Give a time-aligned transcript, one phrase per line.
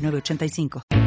[0.00, 0.99] 906985.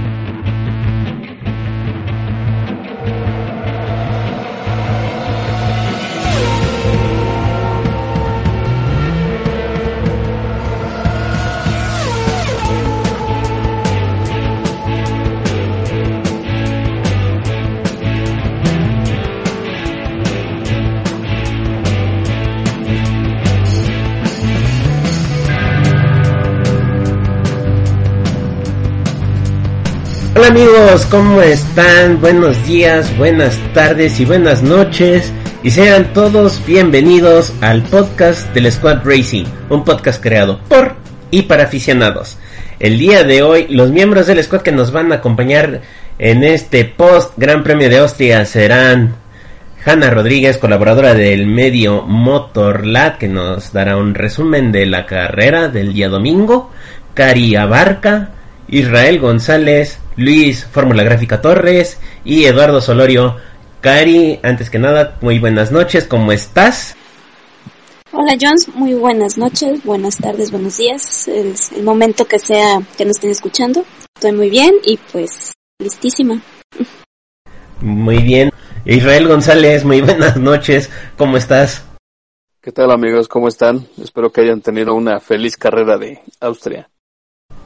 [30.43, 32.19] Hola amigos, ¿cómo están?
[32.19, 35.31] Buenos días, buenas tardes y buenas noches.
[35.63, 40.95] Y sean todos bienvenidos al podcast del Squad Racing, un podcast creado por
[41.31, 42.37] y para aficionados.
[42.77, 45.79] El día de hoy, los miembros del squad que nos van a acompañar
[46.19, 49.15] en este post Gran Premio de Austria serán
[49.85, 55.93] Hanna Rodríguez, colaboradora del medio Motorlad, que nos dará un resumen de la carrera del
[55.93, 56.69] día domingo,
[57.13, 58.31] Cari Abarca,
[58.67, 63.37] Israel González, Luis Fórmula Gráfica Torres y Eduardo Solorio.
[63.81, 66.95] Cari, antes que nada, muy buenas noches, ¿cómo estás?
[68.11, 73.05] Hola Jones, muy buenas noches, buenas tardes, buenos días, el, el momento que sea que
[73.05, 73.83] nos estén escuchando.
[74.15, 76.41] Estoy muy bien y pues listísima.
[77.81, 78.51] Muy bien.
[78.85, 81.83] Israel González, muy buenas noches, ¿cómo estás?
[82.61, 83.27] ¿Qué tal amigos?
[83.27, 83.87] ¿Cómo están?
[84.01, 86.89] Espero que hayan tenido una feliz carrera de Austria.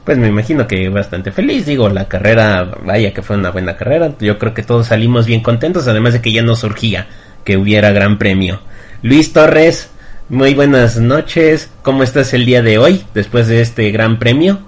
[0.08, 4.16] Pues me imagino que bastante feliz, digo, la carrera, vaya que fue una buena carrera,
[4.18, 7.06] yo creo que todos salimos bien contentos, además de que ya no surgía
[7.44, 8.58] que hubiera gran premio.
[9.02, 9.90] Luis Torres,
[10.30, 14.66] muy buenas noches, ¿cómo estás el día de hoy después de este gran premio?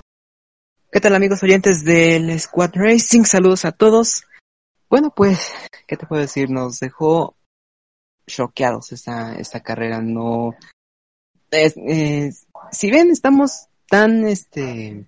[0.92, 3.24] ¿Qué tal amigos oyentes del Squad Racing?
[3.24, 4.24] Saludos a todos.
[4.90, 5.54] Bueno, pues,
[5.86, 6.50] ¿qué te puedo decir?
[6.50, 7.34] Nos dejó
[8.26, 10.02] choqueados esta, esta carrera.
[10.02, 10.54] No,
[12.72, 15.06] si ven, estamos tan, este,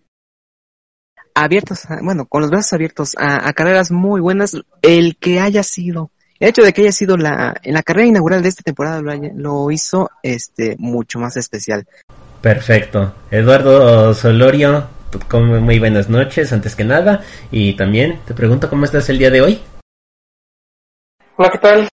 [1.34, 5.62] abiertos, a, bueno, con los brazos abiertos a, a, carreras muy buenas, el que haya
[5.62, 6.10] sido,
[6.43, 9.12] el hecho de que haya sido la, en la carrera inaugural de esta temporada lo,
[9.12, 11.87] haya, lo hizo, este, mucho más especial.
[12.41, 13.15] Perfecto.
[13.31, 14.88] Eduardo Solorio,
[15.28, 17.22] como muy buenas noches, antes que nada,
[17.53, 19.60] y también te pregunto cómo estás el día de hoy.
[21.37, 21.88] Hola, ¿qué tal?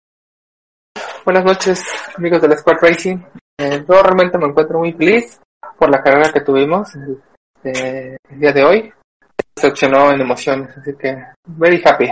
[1.24, 1.84] Buenas noches,
[2.18, 3.18] amigos del Squad Racing.
[3.60, 5.40] Eh, yo realmente me encuentro muy feliz
[5.78, 7.22] por la carrera que tuvimos el,
[7.64, 8.94] eh, el día de hoy.
[9.62, 12.10] Decepcionó en emociones, así que very happy.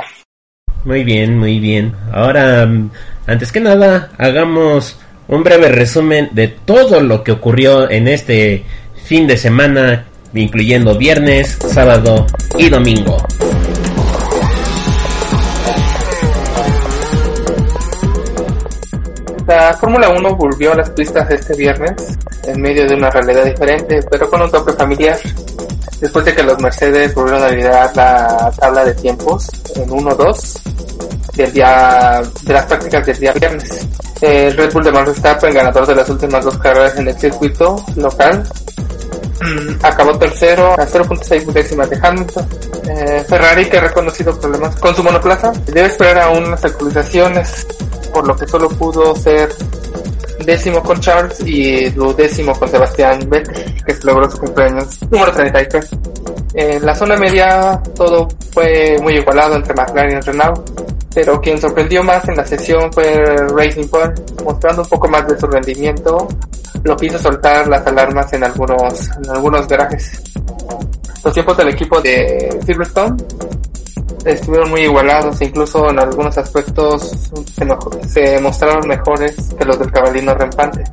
[0.84, 1.96] Muy bien, muy bien.
[2.12, 2.68] Ahora,
[3.26, 5.00] antes que nada, hagamos
[5.30, 8.66] un breve resumen de todo lo que ocurrió en este
[9.06, 10.04] fin de semana,
[10.34, 13.16] incluyendo viernes, sábado y domingo.
[19.48, 21.94] La Fórmula 1 volvió a las pistas este viernes
[22.46, 25.18] en medio de una realidad diferente, pero con un toque familiar.
[26.00, 30.60] Después de que los Mercedes volvieron a liderar la tabla de tiempos en 1-2
[31.36, 33.88] del día de las prácticas del día viernes.
[34.22, 37.84] El Red Bull de Max Verstappen, ganador de las últimas dos carreras en el circuito
[37.96, 38.44] local,
[39.84, 42.48] acabó tercero a 0.6 décimas de Hamilton.
[42.90, 47.68] Eh, Ferrari, que ha reconocido problemas con su monoplaza, debe esperar aún las actualizaciones,
[48.14, 49.50] por lo que solo pudo ser
[50.48, 55.90] décimo con Charles y duodécimo con Sebastián Vettel, que logró su cumpleaños número 33.
[56.54, 60.70] En la zona media todo fue muy igualado entre McLaren y Renault,
[61.14, 65.38] pero quien sorprendió más en la sesión fue Racing Point, mostrando un poco más de
[65.38, 66.30] su rendimiento,
[66.82, 70.22] lo que hizo soltar las alarmas en algunos, en algunos garajes.
[71.26, 73.18] Los tiempos del equipo de Silverstone
[74.34, 77.12] estuvieron muy igualados, incluso en algunos aspectos
[77.54, 80.84] se, mostraron mejores que los del cabalino rampante.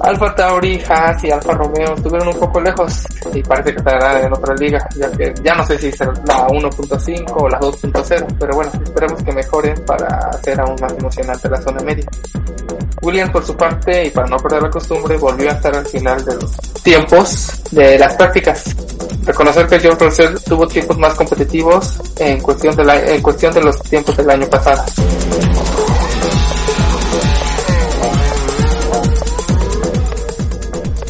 [0.00, 3.04] Alfa Tauri, Haas y Alfa Romeo estuvieron un poco lejos
[3.34, 6.46] y parece que estarán en otra liga, ya que ya no sé si será la
[6.46, 11.60] 1.5 o la 2.0, pero bueno, esperemos que mejoren para hacer aún más emocionante la
[11.60, 12.06] zona media.
[13.02, 16.24] Williams por su parte, y para no perder la costumbre, volvió a estar al final
[16.24, 16.50] de los
[16.82, 18.64] tiempos de las prácticas.
[19.24, 23.62] Reconocer que George Russell tuvo tiempos más competitivos en cuestión de, la, en cuestión de
[23.62, 24.84] los tiempos del año pasado.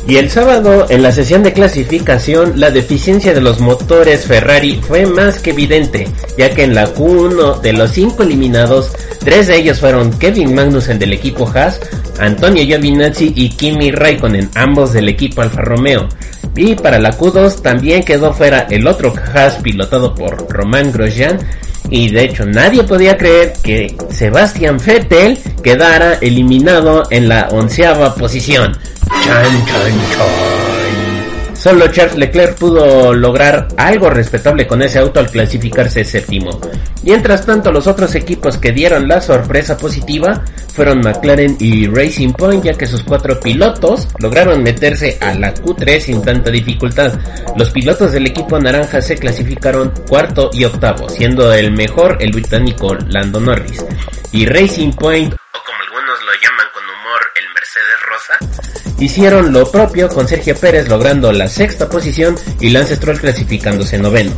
[0.09, 5.05] Y el sábado, en la sesión de clasificación, la deficiencia de los motores Ferrari fue
[5.05, 6.09] más que evidente,
[6.39, 8.91] ya que en la Q1 de los cinco eliminados,
[9.21, 11.79] tres de ellos fueron Kevin Magnussen del equipo Haas,
[12.19, 16.09] Antonio Giovinazzi y Kimi Raikkonen, ambos del equipo Alfa Romeo.
[16.57, 21.39] Y para la Q2 también quedó fuera el otro Haas pilotado por Romain Grosjean
[21.91, 28.73] y de hecho nadie podía creer que Sebastian Vettel quedara eliminado en la onceava posición.
[29.25, 30.68] Chan, chan, chan.
[31.59, 36.61] Solo Charles Leclerc pudo lograr algo respetable con ese auto al clasificarse séptimo.
[37.03, 42.65] Mientras tanto, los otros equipos que dieron la sorpresa positiva fueron McLaren y Racing Point,
[42.65, 47.19] ya que sus cuatro pilotos lograron meterse a la Q3 sin tanta dificultad.
[47.57, 52.95] Los pilotos del equipo naranja se clasificaron cuarto y octavo, siendo el mejor el británico
[53.09, 53.85] Lando Norris.
[54.31, 59.71] Y Racing Point, o como algunos lo llaman con humor, el Mercedes Rosa, hicieron lo
[59.71, 64.33] propio con Sergio Pérez logrando la sexta posición y Lance Stroll clasificándose noveno.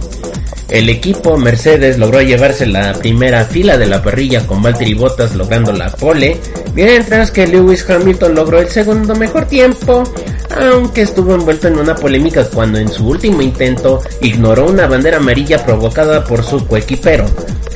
[0.70, 5.72] El equipo Mercedes logró llevarse la primera fila de la parrilla con Valtteri Bottas logrando
[5.72, 6.38] la pole,
[6.74, 10.04] mientras que Lewis Hamilton logró el segundo mejor tiempo,
[10.48, 15.64] aunque estuvo envuelto en una polémica cuando en su último intento ignoró una bandera amarilla
[15.64, 17.26] provocada por su coequipero.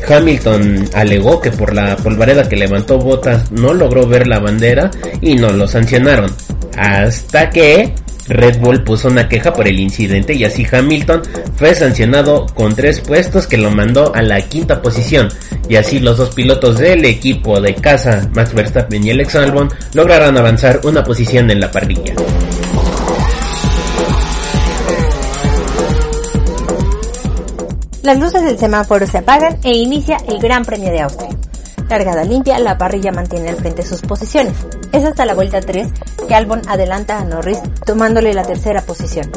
[0.08, 4.90] Hamilton alegó que por la polvareda que levantó Bottas no logró ver la bandera
[5.20, 6.30] y no lo sancionaron.
[6.76, 7.94] Hasta que
[8.28, 11.22] Red Bull puso una queja por el incidente y así Hamilton
[11.56, 15.28] fue sancionado con tres puestos que lo mandó a la quinta posición.
[15.68, 20.36] Y así los dos pilotos del equipo de casa, Max Verstappen y Alex Albon, lograron
[20.36, 22.14] avanzar una posición en la parrilla.
[28.02, 31.33] Las luces del semáforo se apagan e inicia el Gran Premio de Austria.
[31.88, 34.54] Largada limpia, la parrilla mantiene al frente sus posiciones.
[34.92, 35.88] Es hasta la vuelta 3
[36.26, 39.30] que Albon adelanta a Norris tomándole la tercera posición.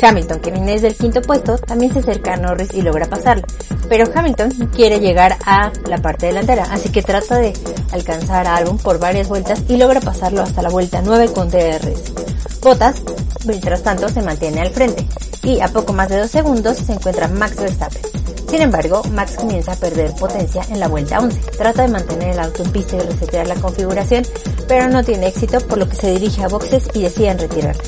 [0.00, 3.44] Hamilton, que viene desde el quinto puesto, también se acerca a Norris y logra pasarlo.
[3.88, 7.54] Pero Hamilton quiere llegar a la parte delantera, así que trata de
[7.92, 12.12] alcanzar a Albon por varias vueltas y logra pasarlo hasta la vuelta 9 con DRS.
[12.60, 13.02] Bottas,
[13.46, 15.06] mientras tanto, se mantiene al frente
[15.42, 18.23] y a poco más de dos segundos se encuentra Max Verstappen.
[18.54, 21.40] Sin embargo, Max comienza a perder potencia en la vuelta 11.
[21.58, 24.24] Trata de mantener el auto en pista y resetear la configuración,
[24.68, 27.82] pero no tiene éxito por lo que se dirige a boxes y deciden retirarla.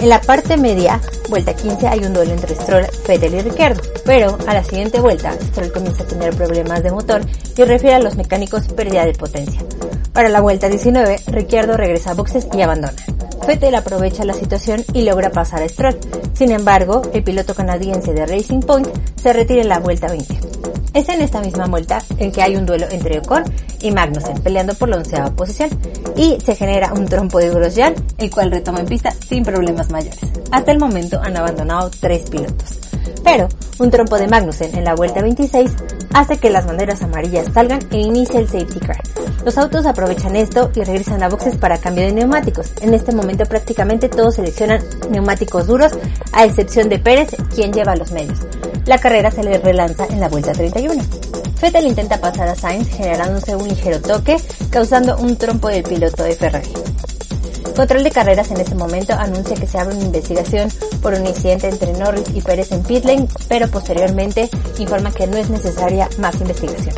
[0.00, 4.36] En la parte media, vuelta 15, hay un duelo entre Stroll, Vettel y Ricciardo, pero
[4.48, 7.20] a la siguiente vuelta, Stroll comienza a tener problemas de motor
[7.56, 9.62] y refiere a los mecánicos pérdida de potencia.
[10.12, 12.96] Para la vuelta 19, Ricciardo regresa a boxes y abandona.
[13.46, 15.98] Vettel aprovecha la situación y logra pasar a Stroll.
[16.32, 18.88] Sin embargo, el piloto canadiense de Racing Point
[19.20, 20.38] se retira en la vuelta 20.
[20.94, 23.44] Es en esta misma vuelta en que hay un duelo entre Ocon
[23.80, 25.70] y Magnussen peleando por la onceava posición
[26.16, 30.20] y se genera un trompo de Grosjean, el cual retoma en pista sin problemas mayores.
[30.50, 32.91] Hasta el momento han abandonado tres pilotos.
[33.24, 33.48] Pero
[33.78, 35.70] un trompo de Magnussen en la vuelta 26
[36.12, 39.00] hace que las banderas amarillas salgan e inicie el safety car.
[39.44, 42.72] Los autos aprovechan esto y regresan a boxes para cambio de neumáticos.
[42.80, 45.92] En este momento prácticamente todos seleccionan neumáticos duros,
[46.32, 48.38] a excepción de Pérez, quien lleva los medios.
[48.86, 51.02] La carrera se le relanza en la vuelta 31.
[51.60, 54.36] Vettel intenta pasar a Sainz generándose un ligero toque,
[54.70, 56.68] causando un trompo del piloto de Ferrari.
[57.74, 60.68] Control de Carreras en este momento anuncia que se abre una investigación
[61.00, 65.36] por un incidente entre Norris y Pérez en pit lane, pero posteriormente informa que no
[65.36, 66.94] es necesaria más investigación.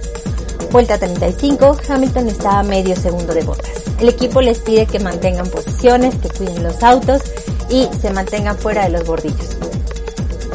[0.70, 3.70] Vuelta 35, Hamilton está a medio segundo de botas.
[4.00, 7.22] El equipo les pide que mantengan posiciones, que cuiden los autos
[7.70, 9.56] y se mantengan fuera de los bordillos.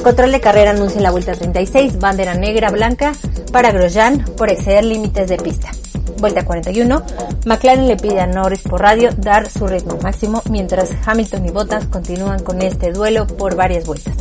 [0.04, 3.14] Control de carrera anuncia en la vuelta 36, bandera negra blanca
[3.52, 5.72] para Grosjean por exceder límites de pista.
[6.20, 7.02] Vuelta 41,
[7.46, 11.86] McLaren le pide a Norris por radio dar su ritmo máximo mientras Hamilton y Bottas
[11.88, 14.14] continúan con este duelo por varias vueltas.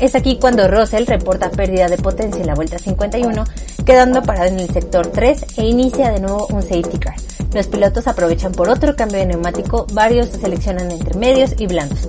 [0.00, 3.44] Es aquí cuando Russell reporta pérdida de potencia en la vuelta 51,
[3.84, 7.16] quedando parado en el sector 3 e inicia de nuevo un safety car.
[7.54, 12.08] Los pilotos aprovechan por otro cambio de neumático, varios se seleccionan entre medios y blandos.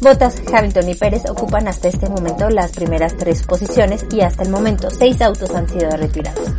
[0.00, 4.48] Bottas, Hamilton y Pérez ocupan hasta este momento las primeras tres posiciones y hasta el
[4.48, 6.50] momento seis autos han sido retirados.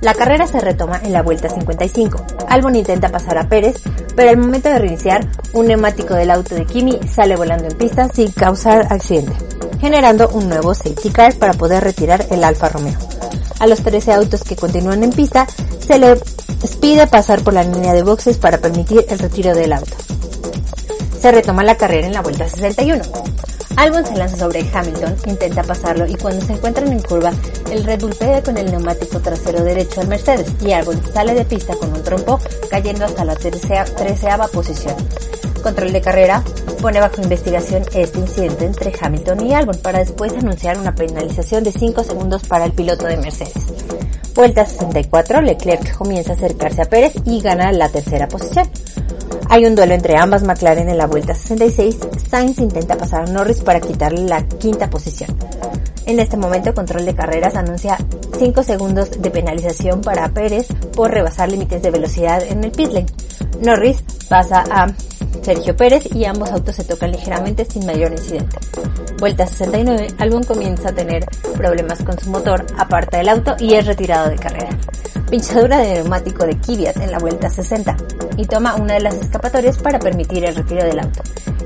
[0.00, 2.24] La carrera se retoma en la vuelta 55.
[2.48, 3.76] Albon intenta pasar a Pérez,
[4.16, 8.08] pero al momento de reiniciar, un neumático del auto de Kimi sale volando en pista
[8.08, 9.32] sin causar accidente,
[9.78, 12.98] generando un nuevo safety car para poder retirar el Alfa Romeo.
[13.58, 15.46] A los 13 autos que continúan en pista,
[15.86, 16.22] se les
[16.80, 19.96] pide pasar por la línea de boxes para permitir el retiro del auto.
[21.20, 23.02] Se retoma la carrera en la vuelta 61.
[23.76, 27.32] Albon se lanza sobre Hamilton, intenta pasarlo y cuando se encuentran en curva,
[27.70, 31.44] el Red Bull pega con el neumático trasero derecho al Mercedes y Albon sale de
[31.44, 32.38] pista con un trompo,
[32.70, 34.96] cayendo hasta la treceava posición.
[35.62, 36.42] Control de carrera
[36.80, 41.72] pone bajo investigación este incidente entre Hamilton y Albon para después anunciar una penalización de
[41.72, 43.72] 5 segundos para el piloto de Mercedes.
[44.34, 48.68] Vuelta 64, Leclerc comienza a acercarse a Pérez y gana la tercera posición.
[49.52, 51.98] Hay un duelo entre ambas McLaren en la vuelta 66.
[52.30, 55.36] Sainz intenta pasar a Norris para quitarle la quinta posición.
[56.06, 57.98] En este momento, Control de Carreras anuncia
[58.38, 63.06] 5 segundos de penalización para Pérez por rebasar límites de velocidad en el pit lane.
[63.60, 64.86] Norris pasa a
[65.42, 68.56] Sergio Pérez y ambos autos se tocan ligeramente sin mayor incidente.
[69.18, 71.26] Vuelta 69, Albon comienza a tener
[71.56, 74.70] problemas con su motor, aparta el auto y es retirado de carrera.
[75.30, 77.96] Pinchadura de neumático de Kvyat en la vuelta 60
[78.36, 81.22] y toma una de las escapatorias para permitir el retiro del auto.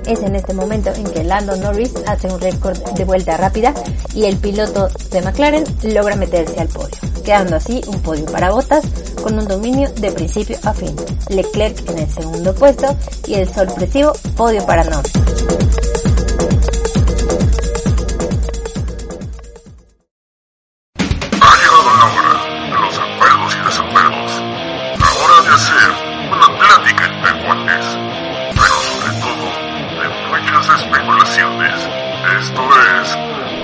[0.06, 3.72] Es en este momento en que Lando Norris hace un récord de vuelta rápida
[4.12, 8.84] y el piloto de McLaren logra meterse al podio, quedando así un podio para Bottas
[9.22, 10.94] con un dominio de principio a fin.
[11.30, 12.94] Leclerc en el segundo puesto
[13.26, 15.93] y el sorpresivo podio para Norris.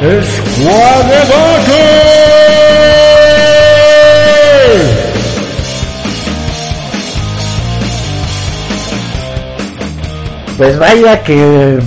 [0.01, 0.41] Es...
[10.57, 11.79] Pues vaya que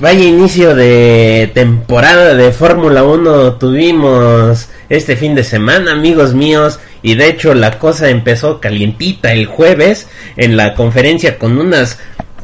[0.00, 7.14] vaya inicio de temporada de Fórmula 1 tuvimos este fin de semana, amigos míos, y
[7.14, 11.98] de hecho la cosa empezó calientita el jueves en la conferencia con unas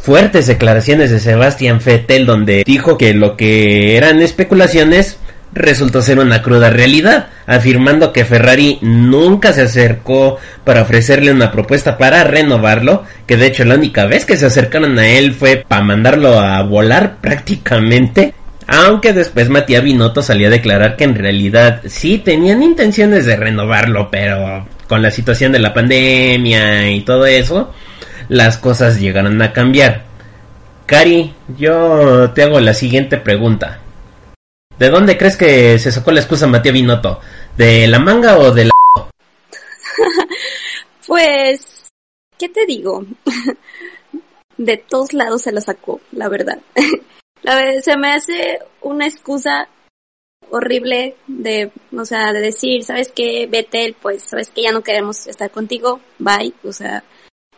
[0.04, 5.16] fuertes declaraciones de Sebastián Vettel donde dijo que lo que eran especulaciones
[5.54, 11.96] resultó ser una cruda realidad, afirmando que Ferrari nunca se acercó para ofrecerle una propuesta
[11.96, 15.82] para renovarlo, que de hecho la única vez que se acercaron a él fue para
[15.82, 18.34] mandarlo a volar prácticamente.
[18.66, 24.10] Aunque después Matías Binotto salió a declarar que en realidad sí tenían intenciones de renovarlo,
[24.10, 27.72] pero con la situación de la pandemia y todo eso,
[28.28, 30.02] las cosas llegaron a cambiar.
[30.86, 33.80] Cari, yo te hago la siguiente pregunta.
[34.78, 37.20] ¿De dónde crees que se sacó la excusa Matías Binotto?
[37.56, 38.70] ¿De la manga o de la...
[41.06, 41.88] Pues,
[42.38, 43.04] ¿qué te digo?
[44.56, 46.58] de todos lados se la sacó, la verdad.
[47.42, 49.68] la verdad, se me hace una excusa
[50.50, 53.46] horrible de, o sea, de decir, ¿sabes qué?
[53.46, 56.52] Betel, pues, ¿sabes que Ya no queremos estar contigo, bye.
[56.64, 57.04] O sea,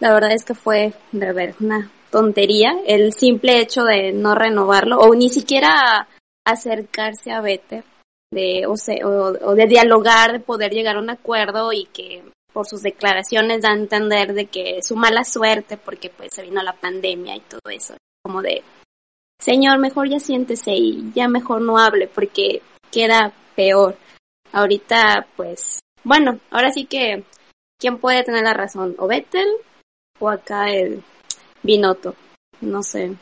[0.01, 4.99] la verdad es que fue, de ver, una tontería el simple hecho de no renovarlo
[4.99, 6.09] o ni siquiera
[6.45, 7.85] acercarse a Vettel
[8.31, 12.23] de, o, sea, o, o, de dialogar, de poder llegar a un acuerdo y que
[12.53, 16.63] por sus declaraciones da a entender de que su mala suerte porque pues se vino
[16.63, 18.63] la pandemia y todo eso, como de,
[19.39, 23.97] señor, mejor ya siéntese y ya mejor no hable porque queda peor.
[24.53, 27.25] Ahorita pues, bueno, ahora sí que,
[27.79, 28.95] ¿quién puede tener la razón?
[28.99, 29.49] ¿O Vettel
[30.19, 31.03] o acá el
[31.63, 32.15] Binotto?
[32.61, 33.13] No sé,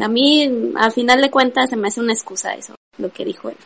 [0.00, 3.50] a mí, al final de cuentas, se me hace una excusa eso, lo que dijo
[3.50, 3.56] él.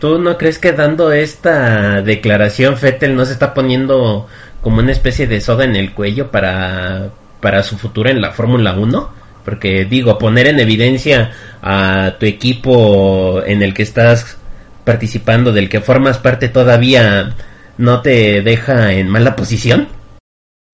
[0.00, 4.28] ¿Tú no crees que dando esta declaración Fettel no se está poniendo
[4.60, 7.10] como una especie de soga en el cuello para,
[7.40, 9.18] para su futuro en la Fórmula 1?
[9.44, 11.32] Porque digo, poner en evidencia
[11.62, 14.36] a tu equipo en el que estás
[14.84, 17.34] participando, del que formas parte todavía,
[17.78, 19.88] ¿no te deja en mala posición?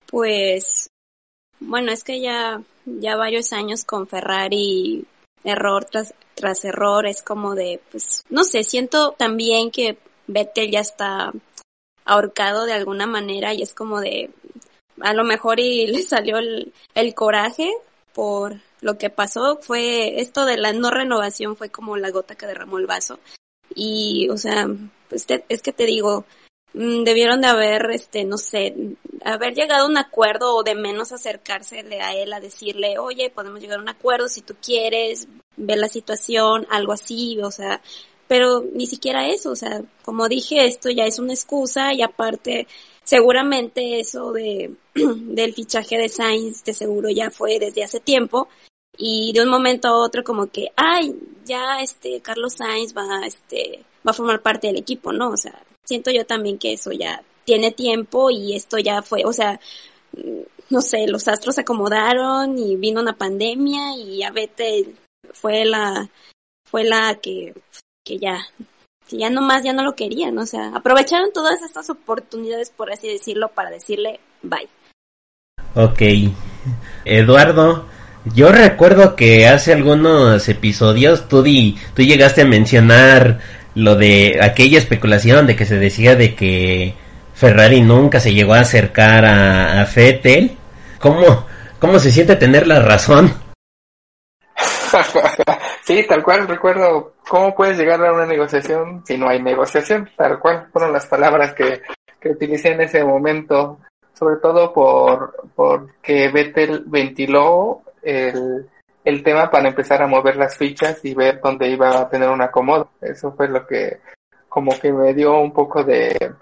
[0.07, 0.84] Pues,
[1.59, 5.05] bueno, es que ya ya varios años con Ferrari,
[5.43, 9.97] error tras, tras error, es como de, pues, no sé, siento también que
[10.27, 11.31] Vettel ya está
[12.05, 14.29] ahorcado de alguna manera y es como de,
[15.01, 17.71] a lo mejor y le salió el, el coraje
[18.13, 22.45] por lo que pasó, fue esto de la no renovación fue como la gota que
[22.45, 23.19] derramó el vaso.
[23.73, 24.67] Y, o sea,
[25.09, 26.23] pues te, es que te digo,
[26.75, 28.75] debieron de haber, este, no sé,
[29.23, 33.61] haber llegado a un acuerdo o de menos acercársele a él a decirle, oye, podemos
[33.61, 37.81] llegar a un acuerdo si tú quieres, ver la situación, algo así, o sea,
[38.27, 42.67] pero ni siquiera eso, o sea, como dije, esto ya es una excusa y aparte,
[43.03, 48.49] seguramente eso de, del fichaje de Sainz, de seguro ya fue desde hace tiempo,
[48.97, 51.15] y de un momento a otro como que, ay,
[51.45, 55.29] ya este Carlos Sainz va, este, va a formar parte del equipo, ¿no?
[55.29, 59.31] O sea, siento yo también que eso ya tiene tiempo y esto ya fue, o
[59.31, 59.59] sea,
[60.69, 64.93] no sé, los astros se acomodaron y vino una pandemia y ya vete,
[65.31, 66.09] fue la,
[66.65, 67.53] fue la que,
[68.03, 68.39] que ya,
[69.07, 73.07] que ya nomás ya no lo querían, o sea, aprovecharon todas estas oportunidades, por así
[73.07, 74.67] decirlo, para decirle bye.
[75.75, 76.01] Ok.
[77.03, 77.85] Eduardo,
[78.33, 83.39] Yo recuerdo que hace algunos episodios tú, di, tú llegaste a mencionar
[83.75, 86.95] lo de aquella especulación de que se decía de que
[87.33, 90.57] Ferrari nunca se llegó a acercar a, Vettel.
[90.99, 91.45] ¿Cómo,
[91.79, 93.31] ¿Cómo se siente tener la razón?
[95.83, 100.39] sí, tal cual, recuerdo cómo puedes llegar a una negociación si no hay negociación, tal
[100.39, 101.81] cual fueron las palabras que,
[102.19, 103.79] que utilicé en ese momento,
[104.13, 108.69] sobre todo por porque Vettel ventiló el,
[109.05, 112.41] el tema para empezar a mover las fichas y ver dónde iba a tener un
[112.41, 112.89] acomodo.
[112.99, 113.99] Eso fue lo que
[114.49, 116.33] como que me dio un poco de,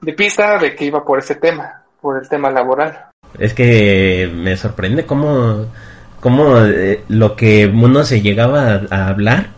[0.00, 3.10] de pista de que iba por ese tema, por el tema laboral.
[3.38, 5.66] Es que me sorprende cómo,
[6.20, 9.53] cómo eh, lo que uno se llegaba a, a hablar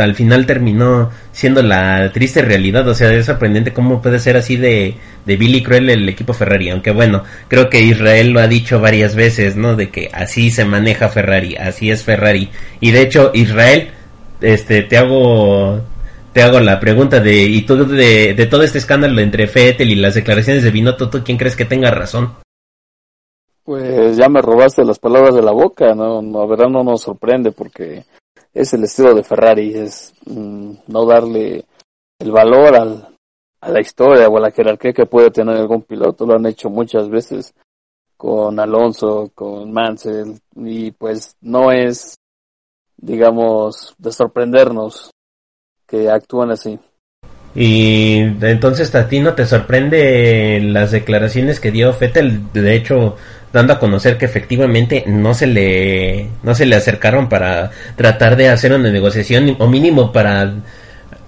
[0.00, 2.86] al final terminó siendo la triste realidad.
[2.88, 6.70] O sea, es sorprendente cómo puede ser así de, de Billy Cruel el equipo Ferrari.
[6.70, 9.76] Aunque bueno, creo que Israel lo ha dicho varias veces, ¿no?
[9.76, 12.50] De que así se maneja Ferrari, así es Ferrari.
[12.80, 13.90] Y de hecho, Israel,
[14.40, 15.80] este, te hago,
[16.32, 19.96] te hago la pregunta de, y tú de, de todo este escándalo entre Fettel y
[19.96, 22.34] las declaraciones de Binotto, ¿tú quién crees que tenga razón?
[23.64, 26.20] Pues ya me robaste las palabras de la boca, ¿no?
[26.22, 28.04] La verdad no nos sorprende porque
[28.52, 31.64] es el estilo de Ferrari, es mm, no darle
[32.18, 33.08] el valor al,
[33.60, 36.26] a la historia o a la jerarquía que puede tener algún piloto.
[36.26, 37.54] Lo han hecho muchas veces
[38.16, 42.18] con Alonso, con Mansell, y pues no es,
[42.96, 45.10] digamos, de sorprendernos
[45.86, 46.78] que actúan así.
[47.54, 53.16] Y entonces a ti no te sorprende las declaraciones que dio Fettel, de hecho
[53.52, 58.48] dando a conocer que efectivamente no se le no se le acercaron para tratar de
[58.48, 60.54] hacer una negociación o mínimo para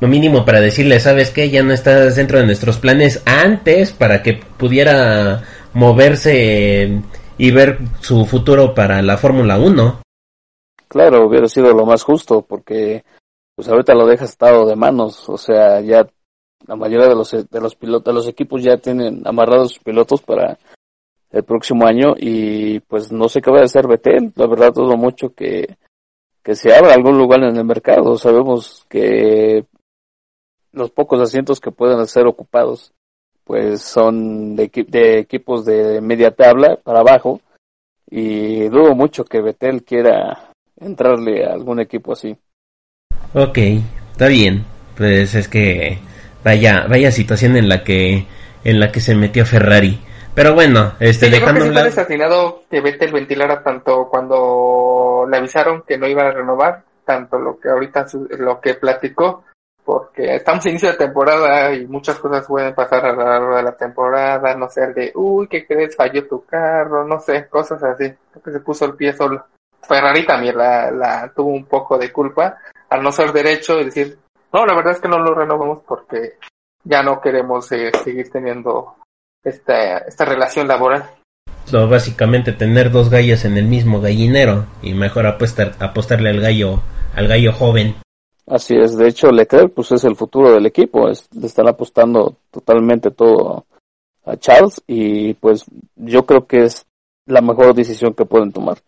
[0.03, 1.49] lo mínimo para decirle, ¿sabes qué?
[1.49, 5.43] Ya no estás dentro de nuestros planes antes para que pudiera
[5.75, 7.03] moverse
[7.39, 10.03] y ver su futuro para la Fórmula 1.
[10.89, 13.05] Claro, hubiera sido lo más justo porque
[13.55, 16.05] pues ahorita lo dejas estado de manos, o sea, ya
[16.67, 20.21] la mayoría de los de los pilotos, de los equipos ya tienen amarrados sus pilotos
[20.23, 20.59] para
[21.33, 24.97] el próximo año y pues no sé qué va a hacer Betel, la verdad todo
[24.97, 25.77] mucho que,
[26.43, 29.65] que se abra algún lugar en el mercado, sabemos que
[30.73, 32.93] los pocos asientos que pueden ser ocupados
[33.45, 37.41] pues son de, de equipos de media tabla para abajo
[38.09, 42.37] y dudo mucho que Betel quiera entrarle a algún equipo así.
[43.35, 43.59] Ok,
[44.13, 44.65] está bien,
[44.97, 45.99] pues es que
[46.45, 48.27] vaya, vaya situación en la que
[48.65, 49.99] en la que se metió Ferrari.
[50.35, 51.87] Pero bueno, este, sí, dejando un lado...
[51.87, 57.59] desatinado que Vettel ventilara tanto cuando le avisaron que no iba a renovar, tanto lo
[57.59, 58.07] que ahorita,
[58.39, 59.45] lo que platicó,
[59.85, 63.63] porque estamos en inicio de temporada y muchas cosas pueden pasar a lo largo de
[63.63, 65.97] la temporada, no sé, el de, uy, ¿qué crees?
[65.97, 69.45] Falló tu carro, no sé, cosas así, creo que se puso el pie solo.
[69.83, 72.57] Ferrari también la, la tuvo un poco de culpa
[72.89, 74.19] al no ser derecho y decir,
[74.53, 76.39] no, la verdad es que no lo renovamos porque
[76.85, 78.97] ya no queremos eh, seguir teniendo
[79.45, 81.11] esta, esta relación laboral.
[81.65, 86.83] So, básicamente tener dos gallos en el mismo gallinero y mejor apostar, apostarle al gallo
[87.15, 87.95] al gallo joven.
[88.47, 92.37] Así es, de hecho Leclerc pues es el futuro del equipo, es, le están apostando
[92.51, 93.67] totalmente todo
[94.25, 95.65] a Charles y pues
[95.97, 96.87] yo creo que es
[97.27, 98.79] la mejor decisión que pueden tomar.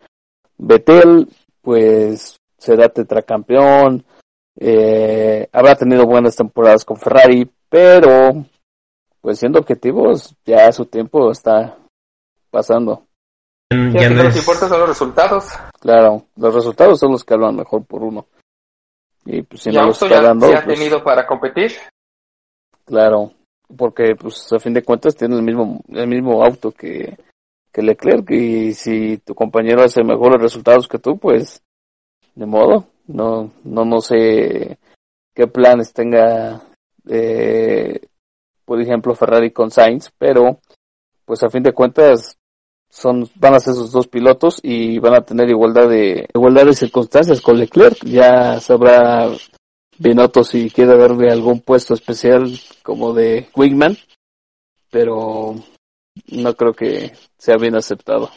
[0.59, 1.29] Betel
[1.63, 4.05] pues será tetracampeón,
[4.59, 8.45] eh, habrá tenido buenas temporadas con Ferrari, pero
[9.25, 11.79] pues siendo objetivos, ya su tiempo está
[12.51, 13.07] pasando.
[13.73, 15.47] Sí, ya no lo que importa son los resultados.
[15.81, 18.27] Claro, los resultados son los que hablan mejor por uno.
[19.25, 21.73] Y pues si ¿Y no los está ya dando, se ha pues, tenido para competir.
[22.85, 23.33] claro,
[23.75, 27.17] porque pues a fin de cuentas tiene el mismo el mismo auto que
[27.73, 31.63] que Leclerc y si tu compañero hace mejores resultados que tú, pues
[32.35, 34.79] de modo, no no no sé
[35.35, 36.61] qué planes tenga
[37.09, 38.01] eh,
[38.65, 40.61] por ejemplo Ferrari con Sainz, pero
[41.25, 42.37] pues a fin de cuentas
[42.91, 46.75] son van a ser sus dos pilotos y van a tener igualdad de igualdad de
[46.75, 49.31] circunstancias con Leclerc, ya sabrá
[49.99, 52.51] Binotto si quiere darle algún puesto especial
[52.83, 53.97] como de Wingman,
[54.91, 55.55] pero
[56.29, 58.31] no creo que sea bien aceptado.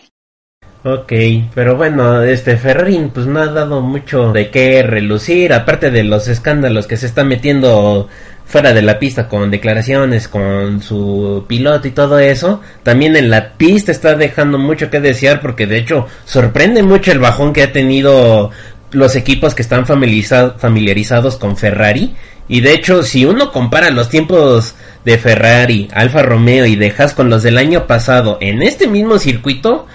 [0.84, 1.12] Ok,
[1.54, 6.28] pero bueno, este Ferrari pues no ha dado mucho de qué relucir, aparte de los
[6.28, 8.08] escándalos que se está metiendo
[8.48, 13.54] fuera de la pista con declaraciones con su piloto y todo eso, también en la
[13.58, 17.72] pista está dejando mucho que desear porque de hecho sorprende mucho el bajón que ha
[17.74, 18.52] tenido
[18.92, 22.16] los equipos que están familiariza- familiarizados con Ferrari
[22.48, 27.14] y de hecho si uno compara los tiempos de Ferrari, Alfa Romeo y de Haas
[27.14, 29.88] con los del año pasado en este mismo circuito,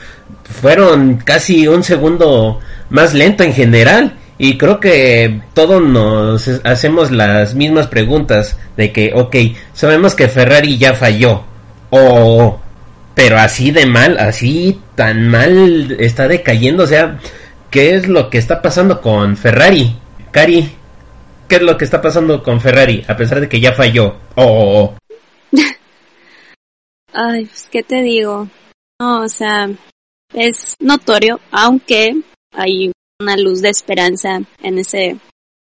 [0.60, 2.60] fueron casi un segundo
[2.90, 4.18] más lento en general.
[4.44, 9.36] Y creo que todos nos hacemos las mismas preguntas de que, ok,
[9.72, 11.44] sabemos que Ferrari ya falló.
[11.90, 12.60] O,
[13.14, 16.82] pero así de mal, así tan mal está decayendo.
[16.82, 17.20] O sea,
[17.70, 19.94] ¿qué es lo que está pasando con Ferrari?
[20.32, 20.68] Cari,
[21.46, 24.16] ¿qué es lo que está pasando con Ferrari a pesar de que ya falló?
[24.34, 24.96] Oh.
[27.12, 28.48] Ay, pues, ¿qué te digo?
[29.00, 29.70] No, o sea,
[30.34, 32.16] es notorio, aunque
[32.50, 32.90] hay
[33.22, 35.16] una luz de esperanza en ese,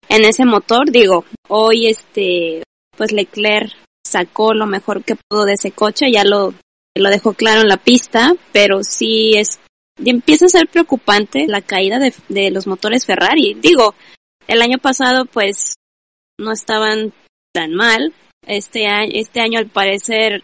[0.10, 0.92] en ese motor.
[0.92, 2.64] Digo, hoy este,
[2.96, 3.72] pues Leclerc
[4.06, 6.54] sacó lo mejor que pudo de ese coche, ya lo,
[6.96, 9.60] lo dejó claro en la pista, pero sí es,
[10.04, 13.56] empieza a ser preocupante la caída de, de los motores Ferrari.
[13.60, 13.96] Digo,
[14.48, 15.76] el año pasado pues
[16.40, 17.14] no estaban
[17.54, 18.14] tan mal.
[18.46, 20.44] Este año, este año al parecer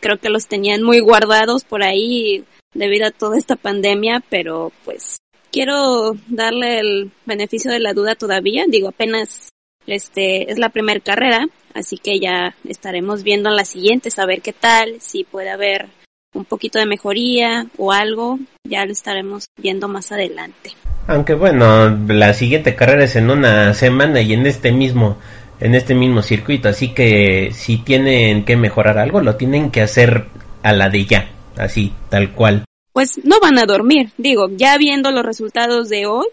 [0.00, 5.18] creo que los tenían muy guardados por ahí debido a toda esta pandemia, pero pues
[5.50, 8.64] quiero darle el beneficio de la duda todavía.
[8.68, 9.50] Digo, apenas
[9.86, 14.52] este es la primera carrera, así que ya estaremos viendo en la siguiente, saber qué
[14.52, 15.88] tal, si puede haber
[16.34, 20.72] un poquito de mejoría o algo, ya lo estaremos viendo más adelante.
[21.06, 25.16] Aunque bueno, la siguiente carrera es en una semana y en este mismo
[25.60, 30.26] en este mismo circuito, así que si tienen que mejorar algo, lo tienen que hacer
[30.62, 32.64] a la de ya, así, tal cual.
[32.98, 36.26] Pues no van a dormir, digo, ya viendo los resultados de hoy,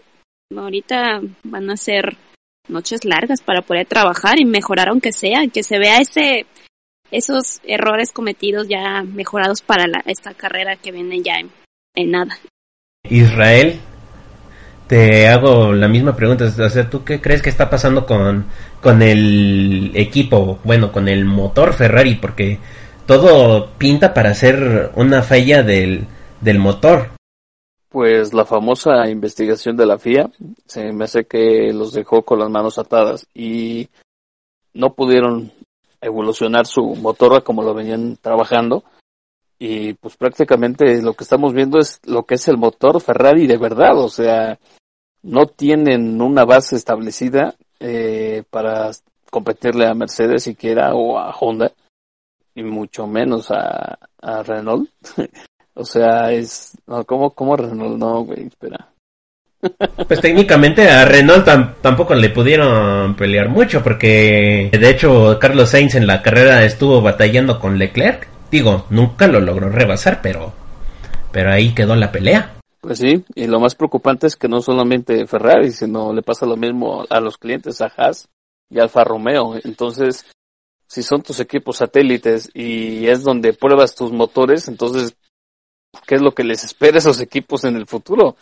[0.50, 2.16] ahorita van a ser
[2.66, 6.44] noches largas para poder trabajar y mejorar aunque sea, que se vea ese
[7.12, 11.34] esos errores cometidos ya mejorados para la, esta carrera que viene ya
[11.94, 12.36] en nada.
[13.08, 13.78] Israel,
[14.88, 18.44] te hago la misma pregunta, o sea, ¿tú qué crees que está pasando con,
[18.82, 22.16] con el equipo, bueno, con el motor Ferrari?
[22.16, 22.58] Porque
[23.06, 26.08] todo pinta para ser una falla del,
[26.40, 27.10] del motor.
[27.88, 30.30] Pues la famosa investigación de la FIA
[30.66, 33.88] se me hace que los dejó con las manos atadas y
[34.74, 35.52] no pudieron
[36.00, 38.84] evolucionar su motor como lo venían trabajando
[39.58, 43.56] y pues prácticamente lo que estamos viendo es lo que es el motor Ferrari de
[43.56, 44.58] verdad, o sea,
[45.22, 48.90] no tienen una base establecida eh, para
[49.30, 51.72] competirle a Mercedes siquiera o a Honda
[52.54, 54.90] y mucho menos a, a Renault.
[55.76, 57.98] o sea, es no, ¿cómo, cómo Renault?
[57.98, 58.88] No, güey, espera.
[60.06, 61.46] Pues técnicamente a Renault
[61.80, 67.58] tampoco le pudieron pelear mucho porque de hecho Carlos Sainz en la carrera estuvo batallando
[67.58, 70.52] con Leclerc Digo, nunca lo logró rebasar, pero,
[71.32, 72.54] pero ahí quedó la pelea.
[72.80, 76.56] Pues sí, y lo más preocupante es que no solamente Ferrari, sino le pasa lo
[76.56, 78.28] mismo a los clientes, a Haas
[78.70, 79.56] y Alfa Romeo.
[79.64, 80.24] Entonces,
[80.86, 85.16] si son tus equipos satélites y es donde pruebas tus motores, entonces,
[86.06, 88.36] ¿qué es lo que les espera a esos equipos en el futuro?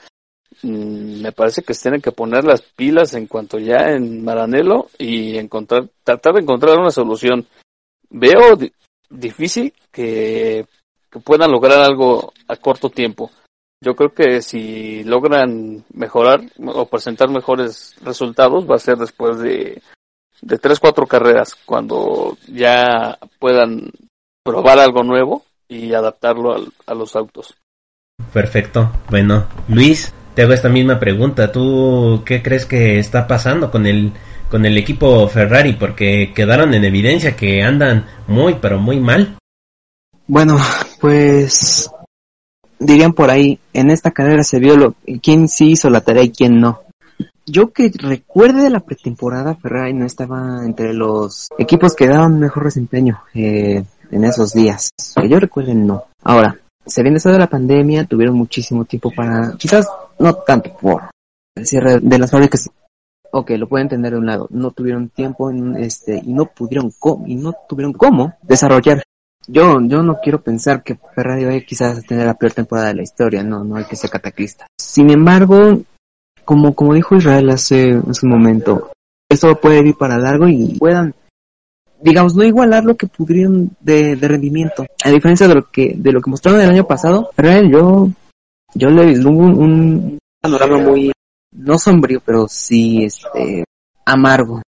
[0.63, 5.37] Mm, me parece que tienen que poner las pilas en cuanto ya en Maranelo y
[5.37, 7.47] encontrar, tratar de encontrar una solución.
[8.11, 8.57] Veo
[9.11, 10.67] difícil que,
[11.25, 13.31] puedan lograr algo a corto tiempo.
[13.81, 19.81] Yo creo que si logran mejorar o presentar mejores resultados va a ser después de,
[20.41, 23.91] de tres, cuatro carreras, cuando ya puedan
[24.43, 26.55] probar algo nuevo y adaptarlo
[26.87, 27.55] a los autos.
[28.33, 28.91] Perfecto.
[29.11, 31.51] Bueno, Luis, te hago esta misma pregunta.
[31.51, 34.13] ¿Tú qué crees que está pasando con el
[34.55, 39.37] con el equipo Ferrari porque quedaron en evidencia que andan muy pero muy mal.
[40.29, 40.59] Bueno,
[41.01, 41.91] pues
[42.79, 46.31] dirían por ahí, en esta carrera se vio lo, quién sí hizo la tarea y
[46.31, 46.83] quién no.
[47.47, 52.65] Yo que recuerde de la pretemporada, Ferrari no estaba entre los equipos que daban mejor
[52.65, 54.91] desempeño eh, en esos días.
[55.21, 56.05] Que yo recuerde no.
[56.23, 59.87] Ahora, se viene eso la pandemia, tuvieron muchísimo tiempo para, quizás
[60.19, 61.11] no tanto por
[61.57, 62.69] el cierre de las fábricas
[63.35, 66.93] ok, lo puedo entender de un lado, no tuvieron tiempo en este, y no pudieron
[67.27, 69.03] y no tuvieron cómo desarrollar.
[69.47, 72.95] Yo, yo no quiero pensar que Ferrari vaya quizás a tener la peor temporada de
[72.95, 74.67] la historia, no, no hay que ser cataclista.
[74.79, 75.83] Sin embargo,
[76.45, 78.93] como, como dijo Israel hace, hace un momento,
[79.29, 81.15] esto puede ir para largo y puedan,
[82.05, 84.85] digamos, no igualar lo que pudieron de, de rendimiento.
[85.03, 88.11] A diferencia de lo que, de lo que mostraron el año pasado, Ferrari yo,
[88.75, 91.13] yo le vislumbro un, un panorama muy,
[91.53, 93.65] no sombrío, pero sí este
[94.05, 94.61] amargo.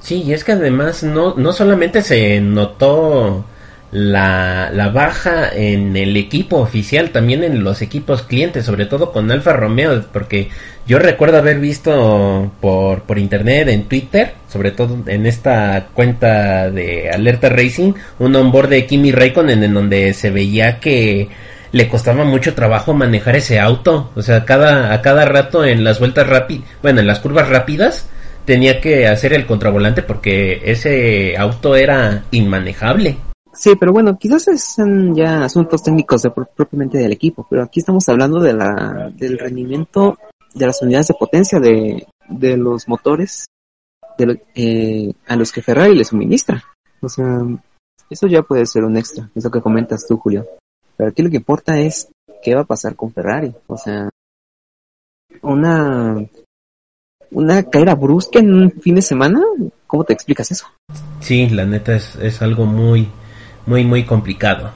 [0.00, 3.44] Sí, y es que además no, no solamente se notó
[3.92, 9.52] la, baja en el equipo oficial, también en los equipos clientes, sobre todo con Alfa
[9.52, 10.48] Romeo, porque
[10.86, 17.10] yo recuerdo haber visto por, por internet, en Twitter, sobre todo en esta cuenta de
[17.10, 21.28] Alerta Racing, un onboard de Kimi Raikkonen en donde se veía que
[21.72, 24.10] le costaba mucho trabajo manejar ese auto.
[24.14, 28.08] O sea, cada, a cada rato en las vueltas rápidas, bueno, en las curvas rápidas,
[28.44, 33.16] tenía que hacer el contravolante porque ese auto era inmanejable.
[33.60, 38.08] Sí, pero bueno, quizás son ya asuntos técnicos de, propiamente del equipo, pero aquí estamos
[38.08, 40.16] hablando de la, del rendimiento
[40.54, 43.44] de las unidades de potencia de, de los motores
[44.16, 46.64] de eh, a los que Ferrari le suministra.
[47.02, 47.26] O sea,
[48.08, 50.46] eso ya puede ser un extra, es lo que comentas tú, Julio.
[50.96, 52.08] Pero aquí lo que importa es
[52.42, 53.54] qué va a pasar con Ferrari.
[53.66, 54.08] O sea,
[55.42, 56.16] una
[57.30, 59.42] una caída brusca en un fin de semana,
[59.86, 60.66] ¿cómo te explicas eso?
[61.20, 63.08] Sí, la neta es, es algo muy,
[63.66, 64.70] muy, muy complicado.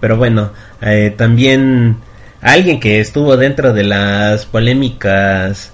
[0.00, 0.50] Pero bueno,
[0.82, 1.96] eh, también
[2.40, 5.72] alguien que estuvo dentro de las polémicas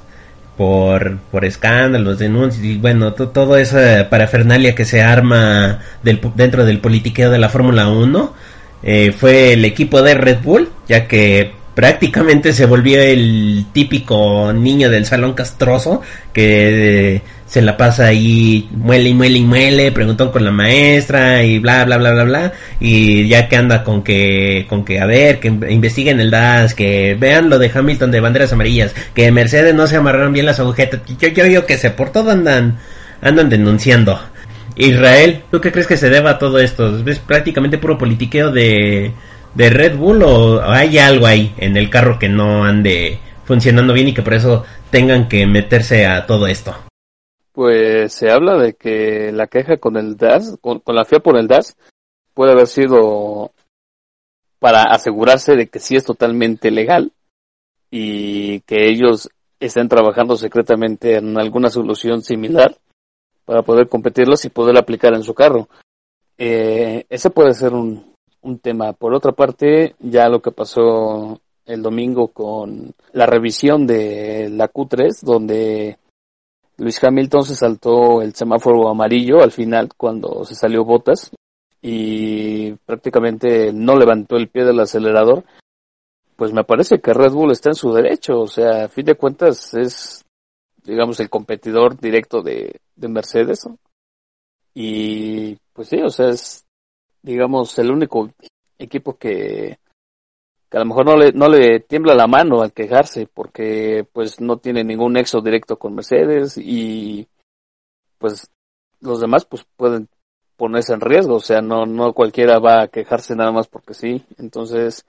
[0.56, 6.80] por, por escándalos, denuncias y bueno, todo esa parafernalia que se arma del, dentro del
[6.80, 8.34] politiqueo de la Fórmula 1
[8.82, 14.90] eh, fue el equipo de Red Bull, ya que prácticamente se volvió el típico niño
[14.90, 20.44] del salón castroso que se la pasa ahí muele y muele y muele, preguntó con
[20.44, 24.84] la maestra y bla bla bla bla bla y ya que anda con que con
[24.84, 28.94] que a ver, que investiguen el DAS, que vean lo de Hamilton de banderas amarillas,
[29.14, 32.30] que Mercedes no se amarraron bien las agujetas, yo yo yo que sé, por todo
[32.30, 32.78] andan
[33.20, 34.20] andan denunciando.
[34.76, 37.02] Israel, ¿tú qué crees que se deba a todo esto?
[37.04, 39.10] Es prácticamente puro politiqueo de
[39.54, 44.06] de Red Bull o hay algo ahí en el carro que no ande funcionando bien
[44.06, 46.89] y que por eso tengan que meterse a todo esto?
[47.52, 51.48] Pues se habla de que la queja con el DAS, con, la FIA por el
[51.48, 51.76] DAS,
[52.34, 53.52] puede haber sido
[54.58, 57.12] para asegurarse de que sí es totalmente legal
[57.90, 62.76] y que ellos estén trabajando secretamente en alguna solución similar
[63.44, 65.68] para poder competirlos y poder aplicar en su carro.
[66.38, 68.92] Eh, ese puede ser un, un tema.
[68.92, 75.22] Por otra parte, ya lo que pasó el domingo con la revisión de la Q3,
[75.22, 75.98] donde
[76.80, 81.30] Luis Hamilton se saltó el semáforo amarillo al final cuando se salió Botas
[81.82, 85.44] y prácticamente no levantó el pie del acelerador,
[86.36, 89.14] pues me parece que Red Bull está en su derecho, o sea, a fin de
[89.14, 90.24] cuentas es,
[90.82, 93.68] digamos, el competidor directo de, de Mercedes.
[94.72, 96.64] Y pues sí, o sea, es
[97.22, 98.30] digamos, el único
[98.78, 99.78] equipo que,
[100.70, 104.40] que a lo mejor no le, no le tiembla la mano al quejarse porque pues
[104.40, 107.26] no tiene ningún nexo directo con Mercedes y
[108.18, 108.48] pues
[109.00, 110.08] los demás pues pueden
[110.56, 114.24] ponerse en riesgo, o sea, no, no cualquiera va a quejarse nada más porque sí,
[114.38, 115.06] entonces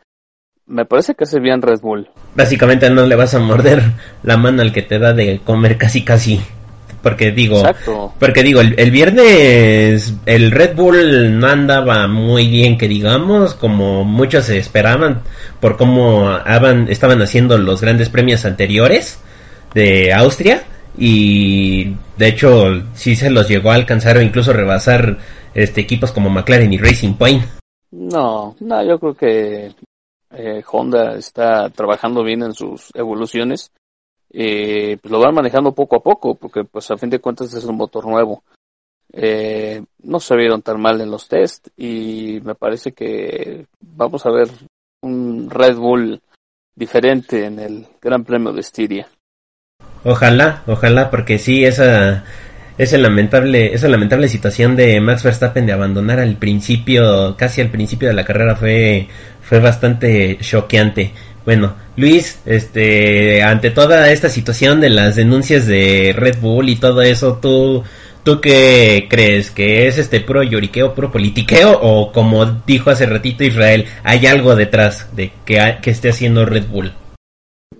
[0.66, 2.10] me parece que hace bien Red Bull.
[2.36, 3.84] Básicamente no le vas a morder
[4.24, 6.40] la mano al que te da de comer casi casi.
[7.02, 7.64] Porque digo,
[8.20, 14.50] porque digo, el, viernes el Red Bull no andaba muy bien, que digamos, como muchos
[14.50, 15.22] esperaban
[15.60, 16.30] por cómo
[16.88, 19.20] estaban haciendo los grandes premios anteriores
[19.74, 20.64] de Austria
[20.98, 25.18] y de hecho sí se los llegó a alcanzar o incluso rebasar
[25.54, 27.44] este equipos como McLaren y Racing Point.
[27.92, 29.72] No, no, yo creo que
[30.32, 33.72] eh, Honda está trabajando bien en sus evoluciones
[34.34, 37.64] eh, pues lo van manejando poco a poco, porque pues a fin de cuentas es
[37.66, 38.44] un motor nuevo.
[39.14, 44.32] Eh, no se vieron tan mal en los test y me parece que vamos a
[44.32, 44.48] ver
[45.02, 46.22] un Red Bull
[46.76, 49.08] diferente en el Gran Premio de Estiria.
[50.04, 52.24] Ojalá, ojalá, porque sí, esa,
[52.78, 58.08] esa lamentable, esa lamentable situación de Max Verstappen de abandonar al principio, casi al principio
[58.08, 59.10] de la carrera fue,
[59.42, 61.14] fue bastante choqueante.
[61.46, 67.02] Bueno, Luis, este, ante toda esta situación de las denuncias de Red Bull y todo
[67.02, 67.84] eso, ¿tú,
[68.24, 69.50] tú qué crees?
[69.50, 71.80] ¿Que es este puro lloriqueo, puro politiqueo?
[71.82, 76.68] ¿O como dijo hace ratito Israel, hay algo detrás de que, que esté haciendo Red
[76.68, 76.94] Bull?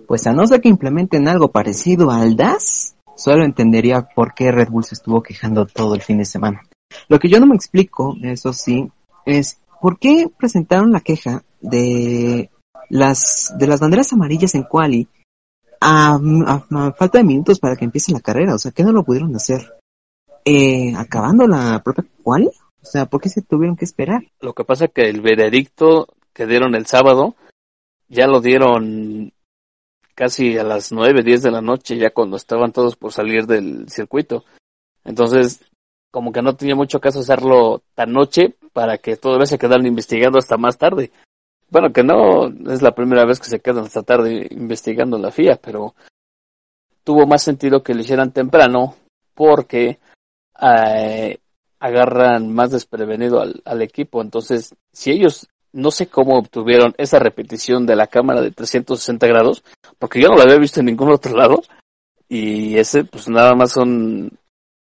[0.08, 4.68] Pues a no ser que implementen algo parecido al DAS, solo entendería por qué Red
[4.68, 6.62] Bull se estuvo quejando todo el fin de semana.
[7.08, 8.90] Lo que yo no me explico, eso sí,
[9.24, 12.50] es por qué presentaron la queja de
[12.92, 15.08] las de las banderas amarillas en quali
[15.80, 16.20] a,
[16.94, 19.78] falta de minutos para que empiece la carrera, o sea, ¿qué no lo pudieron hacer?
[20.44, 24.22] Eh, acabando la propia quali, o sea, ¿por qué se tuvieron que esperar?
[24.40, 27.34] Lo que pasa que el veredicto que dieron el sábado
[28.08, 29.32] ya lo dieron
[30.14, 33.88] casi a las nueve, diez de la noche, ya cuando estaban todos por salir del
[33.88, 34.44] circuito.
[35.02, 35.64] Entonces,
[36.10, 40.38] como que no tenía mucho caso hacerlo tan noche para que todavía se quedaran investigando
[40.38, 41.10] hasta más tarde.
[41.72, 45.56] Bueno, que no es la primera vez que se quedan hasta tarde investigando la FIA,
[45.56, 45.94] pero
[47.02, 48.94] tuvo más sentido que lo hicieran temprano
[49.34, 49.98] porque
[50.60, 51.38] eh,
[51.80, 54.20] agarran más desprevenido al, equipo.
[54.20, 59.64] Entonces, si ellos no sé cómo obtuvieron esa repetición de la cámara de 360 grados,
[59.98, 61.62] porque yo no la había visto en ningún otro lado.
[62.28, 64.30] Y ese, pues nada más son,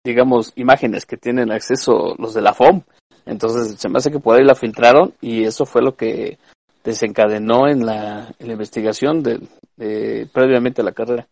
[0.03, 2.81] digamos, imágenes que tienen acceso los de la FOM.
[3.25, 6.37] Entonces se me hace que por ahí la filtraron y eso fue lo que
[6.83, 9.39] desencadenó en la, en la investigación de,
[9.77, 11.27] de, previamente a la carrera.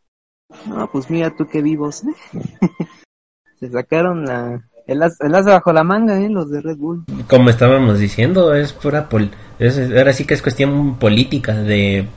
[0.66, 2.04] No, pues mira tú qué vivos.
[2.04, 2.40] ¿eh?
[3.60, 6.30] se sacaron la, el, as, el as bajo la manga, ¿eh?
[6.30, 7.06] los de Red Bull.
[7.28, 12.08] Como estábamos diciendo, es pura pol es, ahora sí que es cuestión política de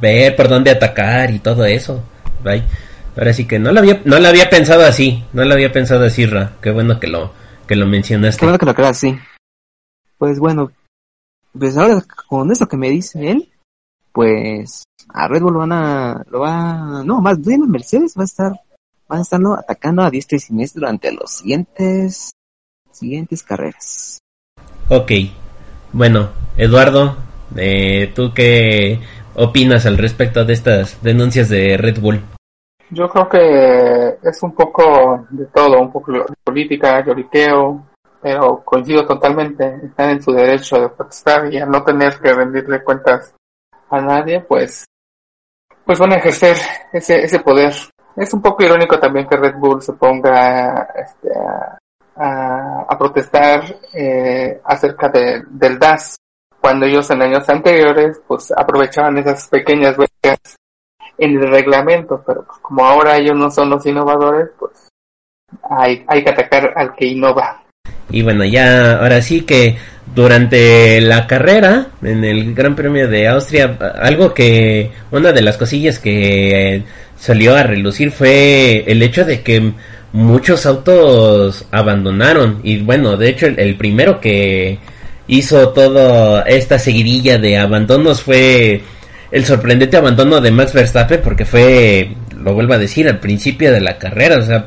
[0.00, 2.02] ver por dónde atacar y todo eso.
[2.42, 2.64] Bye.
[3.16, 6.04] Ahora sí que no lo había no lo había pensado así, no lo había pensado
[6.04, 6.52] así, Ra.
[6.60, 7.32] Qué bueno que lo
[7.66, 8.40] que lo mencionaste.
[8.40, 9.18] Qué bueno que lo creas así.
[10.18, 10.70] Pues bueno,
[11.58, 13.52] pues ahora con esto que me dice él,
[14.12, 18.22] pues a Red Bull lo van a, lo va, no, más bien a Mercedes va
[18.22, 18.52] a estar,
[19.08, 19.54] van a estar ¿no?
[19.54, 22.30] atacando a diestra y siniestra durante los siguientes,
[22.90, 24.18] siguientes carreras.
[24.88, 25.12] Ok,
[25.92, 27.16] bueno, Eduardo,
[27.56, 29.00] eh, ¿tú qué
[29.34, 32.20] opinas al respecto de estas denuncias de Red Bull?
[32.90, 37.84] Yo creo que es un poco de todo, un poco de política, lloriqueo,
[38.26, 42.82] pero coincido totalmente, están en su derecho de protestar y al no tener que rendirle
[42.82, 43.32] cuentas
[43.88, 44.84] a nadie, pues,
[45.84, 46.56] pues van a ejercer
[46.92, 47.72] ese, ese poder.
[48.16, 51.28] Es un poco irónico también que Red Bull se ponga este,
[52.16, 53.62] a, a, protestar
[53.94, 56.16] eh, acerca de, del DAS,
[56.60, 60.56] cuando ellos en años anteriores pues aprovechaban esas pequeñas brechas
[61.16, 64.88] en el reglamento, pero pues, como ahora ellos no son los innovadores, pues
[65.62, 67.62] hay, hay que atacar al que innova.
[68.10, 69.76] Y bueno, ya ahora sí que
[70.14, 75.98] durante la carrera en el Gran Premio de Austria, algo que una de las cosillas
[75.98, 76.84] que
[77.18, 79.72] salió a relucir fue el hecho de que
[80.12, 82.60] muchos autos abandonaron.
[82.62, 84.78] Y bueno, de hecho el, primero que
[85.26, 88.82] hizo toda esta seguidilla de abandonos fue
[89.30, 92.10] el sorprendente abandono de Max Verstappen porque fue,
[92.42, 94.66] lo vuelvo a decir, al principio de la carrera, o sea,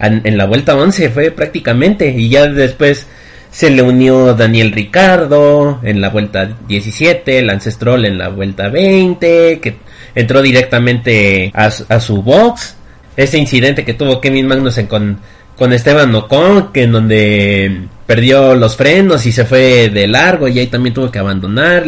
[0.00, 3.06] en la vuelta 11 fue prácticamente y ya después
[3.50, 9.60] se le unió Daniel Ricardo en la vuelta 17, el Stroll en la vuelta 20,
[9.60, 9.76] que
[10.14, 12.76] entró directamente a, a su box.
[13.16, 15.18] Ese incidente que tuvo Kevin Magnussen con,
[15.56, 20.58] con Esteban Ocon, que en donde perdió los frenos y se fue de largo y
[20.58, 21.84] ahí también tuvo que abandonar.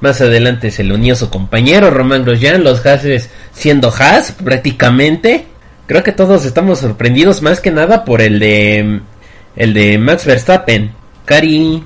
[0.00, 5.46] Más adelante se le unió su compañero Román Grosjean, los Hases siendo Haas prácticamente.
[5.86, 9.00] Creo que todos estamos sorprendidos más que nada por el de
[9.56, 10.92] el de Max Verstappen.
[11.24, 11.84] Cari,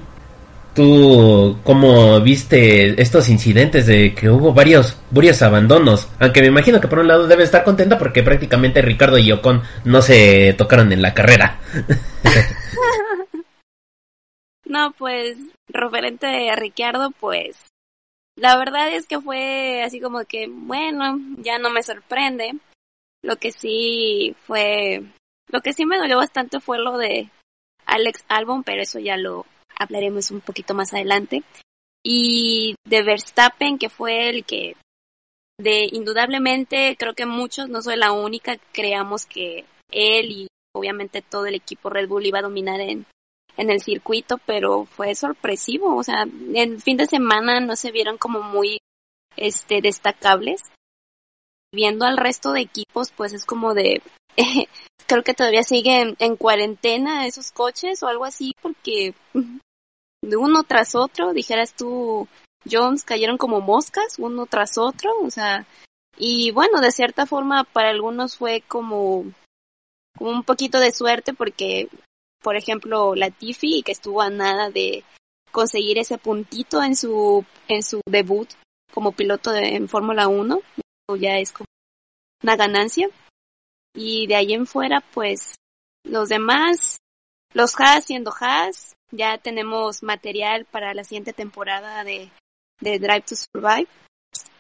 [0.75, 6.09] ¿tú cómo viste estos incidentes de que hubo varios, varios abandonos?
[6.21, 9.63] Aunque me imagino que por un lado debe estar contenta porque prácticamente Ricardo y Ocon
[9.85, 11.59] no se tocaron en la carrera.
[14.65, 17.57] no, pues, referente a Ricardo, pues,
[18.37, 22.55] la verdad es que fue así como que, bueno, ya no me sorprende.
[23.27, 25.03] Lo que sí fue,
[25.49, 27.29] lo que sí me dolió bastante fue lo de
[27.85, 31.43] Alex Albon, pero eso ya lo hablaremos un poquito más adelante.
[32.05, 34.77] Y de Verstappen, que fue el que,
[35.59, 41.47] de indudablemente, creo que muchos, no soy la única, creamos que él y obviamente todo
[41.47, 43.07] el equipo Red Bull iba a dominar en,
[43.57, 48.19] en el circuito, pero fue sorpresivo, o sea, en fin de semana no se vieron
[48.19, 48.79] como muy
[49.37, 50.63] este destacables.
[51.73, 54.03] Viendo al resto de equipos, pues es como de
[55.07, 59.15] creo que todavía siguen en cuarentena esos coches o algo así porque
[60.23, 62.29] de uno tras otro, dijeras tú,
[62.71, 65.67] Jones cayeron como moscas, uno tras otro, o sea,
[66.19, 69.25] y bueno, de cierta forma para algunos fue como,
[70.19, 71.89] un poquito de suerte porque,
[72.43, 75.05] por ejemplo, la Tiffy, que estuvo a nada de
[75.53, 78.49] conseguir ese puntito en su, en su debut
[78.93, 80.61] como piloto de, en Fórmula 1,
[81.15, 81.67] ya es como
[82.43, 83.09] una ganancia.
[83.95, 85.55] Y de ahí en fuera, pues,
[86.05, 86.99] los demás,
[87.55, 92.31] los Haas siendo Haas, ya tenemos material para la siguiente temporada de,
[92.81, 93.89] de Drive to Survive.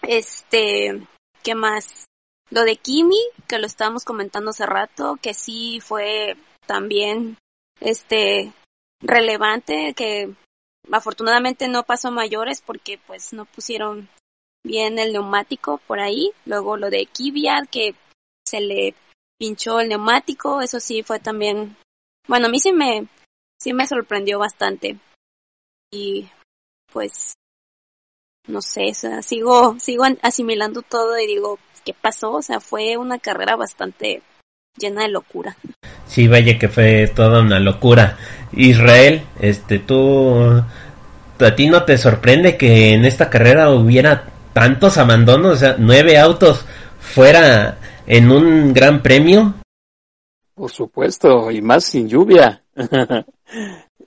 [0.02, 1.06] Este,
[1.42, 2.06] ¿qué más?
[2.50, 6.36] Lo de Kimi, que lo estábamos comentando hace rato, que sí fue
[6.66, 7.36] también,
[7.80, 8.52] este,
[9.00, 10.32] relevante, que
[10.90, 14.08] afortunadamente no pasó a mayores porque pues no pusieron
[14.66, 16.32] bien el neumático por ahí.
[16.44, 17.94] Luego lo de Kvyat, que
[18.44, 18.94] se le
[19.38, 21.76] pinchó el neumático, eso sí fue también,
[22.26, 23.06] bueno, a mí sí me,
[23.60, 24.98] sí me sorprendió bastante.
[25.92, 26.28] Y
[26.92, 27.34] pues,
[28.46, 32.32] no sé, o sea, sigo, sigo asimilando todo y digo, ¿qué pasó?
[32.32, 34.22] O sea, fue una carrera bastante
[34.78, 35.56] llena de locura.
[36.06, 38.18] Sí, vaya que fue toda una locura.
[38.52, 40.62] Israel, este, tú,
[41.40, 45.52] ¿a ti no te sorprende que en esta carrera hubiera tantos abandonos?
[45.52, 46.64] O sea, nueve autos
[46.98, 47.76] fuera
[48.06, 49.52] en un gran premio.
[50.54, 52.62] Por supuesto, y más sin lluvia.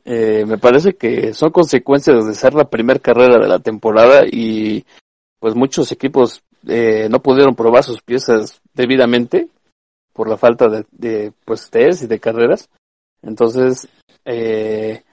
[0.06, 4.84] eh, me parece que son consecuencias de ser la primera carrera de la temporada y
[5.38, 9.50] pues muchos equipos eh, no pudieron probar sus piezas debidamente
[10.14, 12.70] por la falta de, de pues test y de carreras.
[13.22, 13.88] Entonces,
[14.26, 15.04] eh,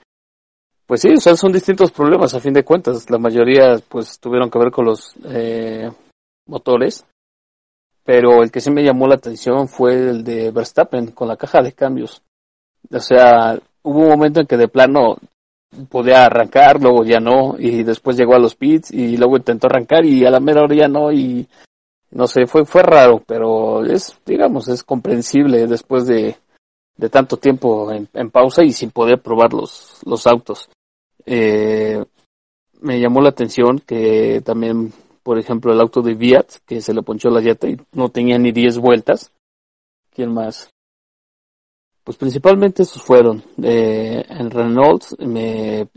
[0.87, 3.09] pues sí, o sea, son distintos problemas a fin de cuentas.
[3.09, 5.91] La mayoría pues tuvieron que ver con los eh,
[6.47, 7.05] motores,
[8.05, 11.61] pero el que sí me llamó la atención fue el de Verstappen con la caja
[11.61, 12.23] de cambios.
[12.89, 15.17] O sea, hubo un momento en que de plano
[15.89, 20.05] podía arrancar, luego ya no, y después llegó a los pits y luego intentó arrancar
[20.05, 21.49] y a la mera hora ya no, y
[22.11, 26.37] no sé, fue, fue raro, pero es, digamos, es comprensible después de,
[26.95, 30.69] de tanto tiempo en, en pausa y sin poder probar los, los autos.
[31.29, 32.03] Eh,
[32.79, 37.03] me llamó la atención que también, por ejemplo, el auto de Viat, que se le
[37.03, 39.31] ponchó la llanta y no tenía ni 10 vueltas.
[40.09, 40.69] ¿Quién más?
[42.05, 43.43] Pues principalmente estos fueron.
[43.61, 45.89] Eh, en Renault me,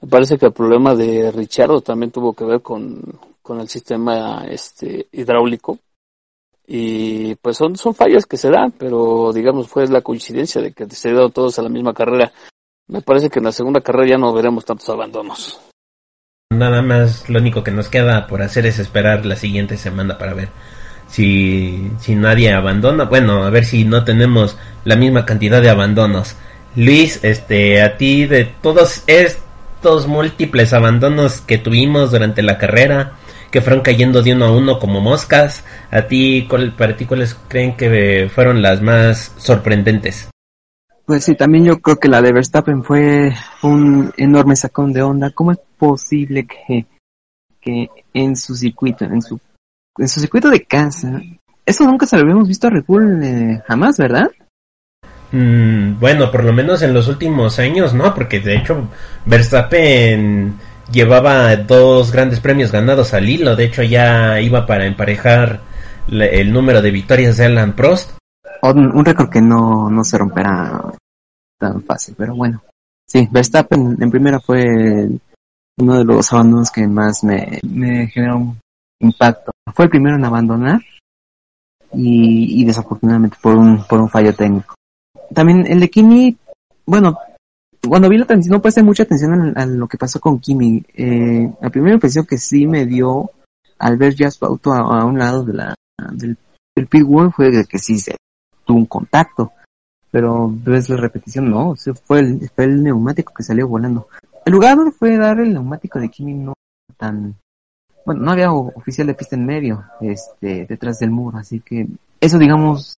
[0.00, 3.00] me parece que el problema de Richardo también tuvo que ver con,
[3.40, 5.78] con el sistema este hidráulico.
[6.66, 10.88] Y pues son, son fallas que se dan, pero digamos fue la coincidencia de que
[10.90, 12.32] se dieron todos a la misma carrera.
[12.90, 15.60] Me parece que en la segunda carrera ya no veremos tantos abandonos.
[16.52, 20.34] Nada más, lo único que nos queda por hacer es esperar la siguiente semana para
[20.34, 20.48] ver
[21.06, 23.04] si, si nadie abandona.
[23.04, 26.34] Bueno, a ver si no tenemos la misma cantidad de abandonos.
[26.74, 33.12] Luis, este, a ti de todos estos múltiples abandonos que tuvimos durante la carrera,
[33.52, 37.36] que fueron cayendo de uno a uno como moscas, a ti, ¿cuál, para ti, ¿cuáles
[37.46, 40.28] creen que fueron las más sorprendentes?
[41.10, 43.34] Pues sí, también yo creo que la de Verstappen fue
[43.64, 45.30] un enorme sacón de onda.
[45.30, 46.86] ¿Cómo es posible que,
[47.60, 49.36] que en su circuito, en su,
[49.98, 51.20] en su circuito de casa,
[51.66, 54.30] eso nunca se lo habíamos visto a Red Bull eh, jamás, ¿verdad?
[55.32, 58.88] Mm, bueno, por lo menos en los últimos años, no, porque de hecho
[59.26, 60.54] Verstappen
[60.92, 65.62] llevaba dos grandes premios ganados al hilo, de hecho ya iba para emparejar
[66.06, 68.19] el número de victorias de Alan Prost.
[68.62, 70.92] Un, récord que no, no se romperá
[71.58, 72.62] tan fácil, pero bueno.
[73.06, 75.08] Sí, Verstappen en primera fue
[75.78, 78.60] uno de los abandonos que más me, me generó un
[79.00, 79.52] impacto.
[79.74, 80.80] Fue el primero en abandonar
[81.92, 84.74] y, y desafortunadamente por un, por un fallo técnico.
[85.34, 86.36] También el de Kimi,
[86.86, 87.16] bueno,
[87.88, 90.84] cuando vi la transmisión no presté mucha atención a, lo que pasó con Kimi.
[90.94, 93.30] Eh, la primera impresión que sí me dio
[93.78, 95.74] al ver ya su auto a, un lado de la,
[96.12, 96.36] del,
[96.76, 98.16] del pit wall fue que sí se
[98.70, 99.52] tuvo un contacto.
[100.12, 104.08] Pero ves la repetición, no, fue el, fue el neumático que salió volando.
[104.44, 106.54] El lugar donde fue dar el neumático de Kimi no
[106.96, 107.34] tan,
[108.04, 111.86] bueno, no había oficial de pista en medio, este, detrás del muro, así que
[112.20, 112.96] eso digamos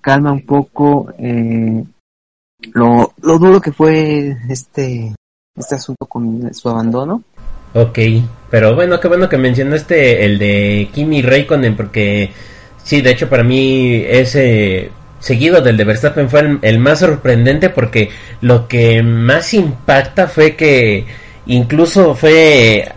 [0.00, 1.84] calma un poco eh,
[2.72, 5.14] lo, lo duro que fue este,
[5.56, 7.22] este asunto con su abandono.
[7.74, 7.98] Ok,
[8.50, 12.32] pero bueno, qué bueno que mencionaste el de Kimi Raikkonen porque
[12.88, 18.08] sí, de hecho para mí ese seguido del de Verstappen fue el, más sorprendente porque
[18.40, 21.04] lo que más impacta fue que
[21.44, 22.90] incluso fue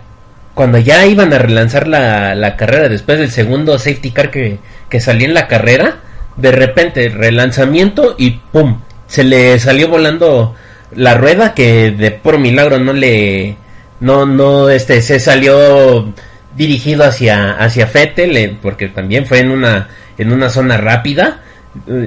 [0.54, 4.98] cuando ya iban a relanzar la, la carrera después del segundo safety car que, que
[4.98, 5.98] salió en la carrera,
[6.38, 8.80] de repente relanzamiento y ¡pum!
[9.06, 10.54] Se le salió volando
[10.96, 13.56] la rueda que de por milagro no le
[14.00, 16.14] no no este se salió
[16.56, 19.88] dirigido hacia hacia Fettel porque también fue en una
[20.18, 21.40] en una zona rápida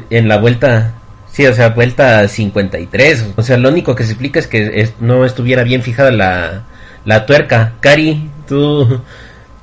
[0.09, 0.93] en la vuelta
[1.31, 5.25] sí o sea vuelta 53 o sea lo único que se explica es que no
[5.25, 6.63] estuviera bien fijada la
[7.05, 7.75] la tuerca.
[7.79, 9.01] Cari tú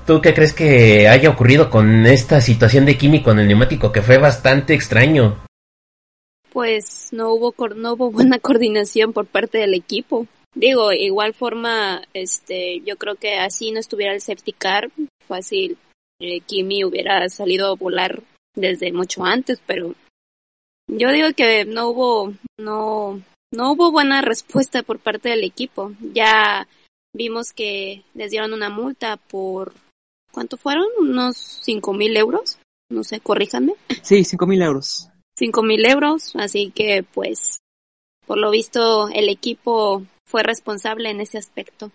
[0.07, 4.03] tú qué crees que haya ocurrido con esta situación de Kimi con el neumático que
[4.03, 5.37] fue bastante extraño
[6.53, 12.81] pues no hubo no hubo buena coordinación por parte del equipo digo igual forma este
[12.81, 14.91] yo creo que así no estuviera el safety car
[15.27, 15.79] fácil
[16.25, 18.23] eh, Kimi hubiera salido a volar
[18.55, 19.95] desde mucho antes, pero
[20.89, 23.21] yo digo que no hubo, no,
[23.53, 25.93] no hubo buena respuesta por parte del equipo.
[26.13, 26.69] Ya
[27.13, 29.73] vimos que les dieron una multa por,
[30.31, 30.87] ¿cuánto fueron?
[31.01, 32.59] Unos cinco mil euros.
[32.89, 33.75] No sé, corríjanme.
[34.03, 35.09] Sí, cinco mil euros.
[35.37, 37.59] Cinco mil euros, así que pues,
[38.27, 41.93] por lo visto, el equipo fue responsable en ese aspecto.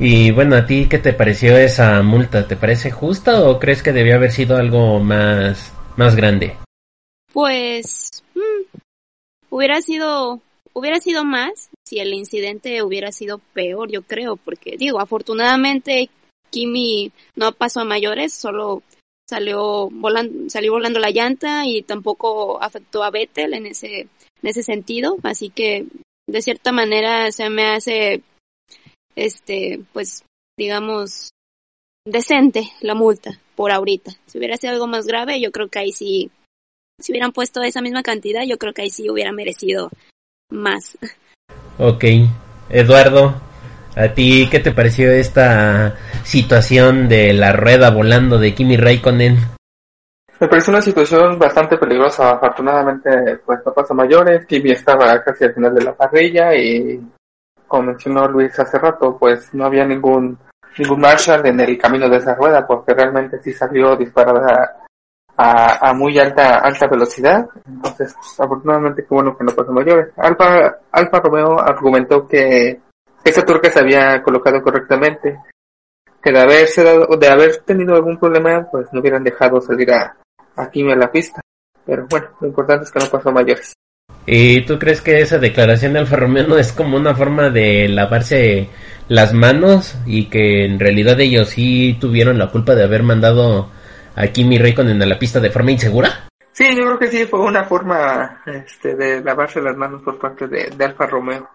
[0.00, 2.48] Y bueno, ¿a ti qué te pareció esa multa?
[2.48, 6.56] ¿Te parece justa o crees que debió haber sido algo más, más grande?
[7.32, 8.78] Pues, mmm,
[9.50, 10.40] hubiera sido,
[10.72, 16.10] hubiera sido más si el incidente hubiera sido peor, yo creo, porque digo, afortunadamente
[16.50, 18.82] Kimi no pasó a mayores, solo
[19.28, 24.08] salió volando, salió volando la llanta y tampoco afectó a Vettel en ese, en
[24.42, 25.86] ese sentido, así que
[26.28, 28.22] de cierta manera se me hace,
[29.16, 30.22] este, pues,
[30.56, 31.30] digamos,
[32.06, 34.12] decente la multa por ahorita.
[34.26, 36.30] Si hubiera sido algo más grave, yo creo que ahí sí,
[37.00, 39.90] si hubieran puesto esa misma cantidad, yo creo que ahí sí hubiera merecido
[40.50, 40.98] más.
[41.78, 42.04] Ok,
[42.68, 43.40] Eduardo,
[43.96, 49.57] ¿a ti qué te pareció esta situación de la rueda volando de Kimi Raikkonen?
[50.40, 52.30] Me pareció una situación bastante peligrosa.
[52.30, 54.46] Afortunadamente, pues no pasó mayores.
[54.46, 57.00] Kimi estaba casi al final de la parrilla y,
[57.66, 60.38] como mencionó Luis hace rato, pues no había ningún
[60.78, 64.76] ningún Marshall en el camino de esa rueda porque realmente sí salió disparada
[65.36, 67.48] a, a muy alta alta velocidad.
[67.66, 70.12] Entonces, afortunadamente, qué bueno que no pasó mayores.
[70.16, 72.80] Alfa, Alfa Romeo argumentó que
[73.24, 75.40] esa turca se había colocado correctamente,
[76.22, 80.16] que de haberse dado, de haber tenido algún problema, pues no hubieran dejado salir a,
[80.58, 81.40] a Kimi a la pista.
[81.86, 83.72] Pero bueno, lo importante es que no pasó mayores.
[84.26, 87.88] ¿Y tú crees que esa declaración de Alfa Romeo no es como una forma de
[87.88, 88.68] lavarse
[89.08, 93.70] las manos y que en realidad ellos sí tuvieron la culpa de haber mandado
[94.14, 96.28] a Kimi Raikkonen a la pista de forma insegura?
[96.52, 100.48] Sí, yo creo que sí, fue una forma este, de lavarse las manos por parte
[100.48, 101.48] de, de Alfa Romeo.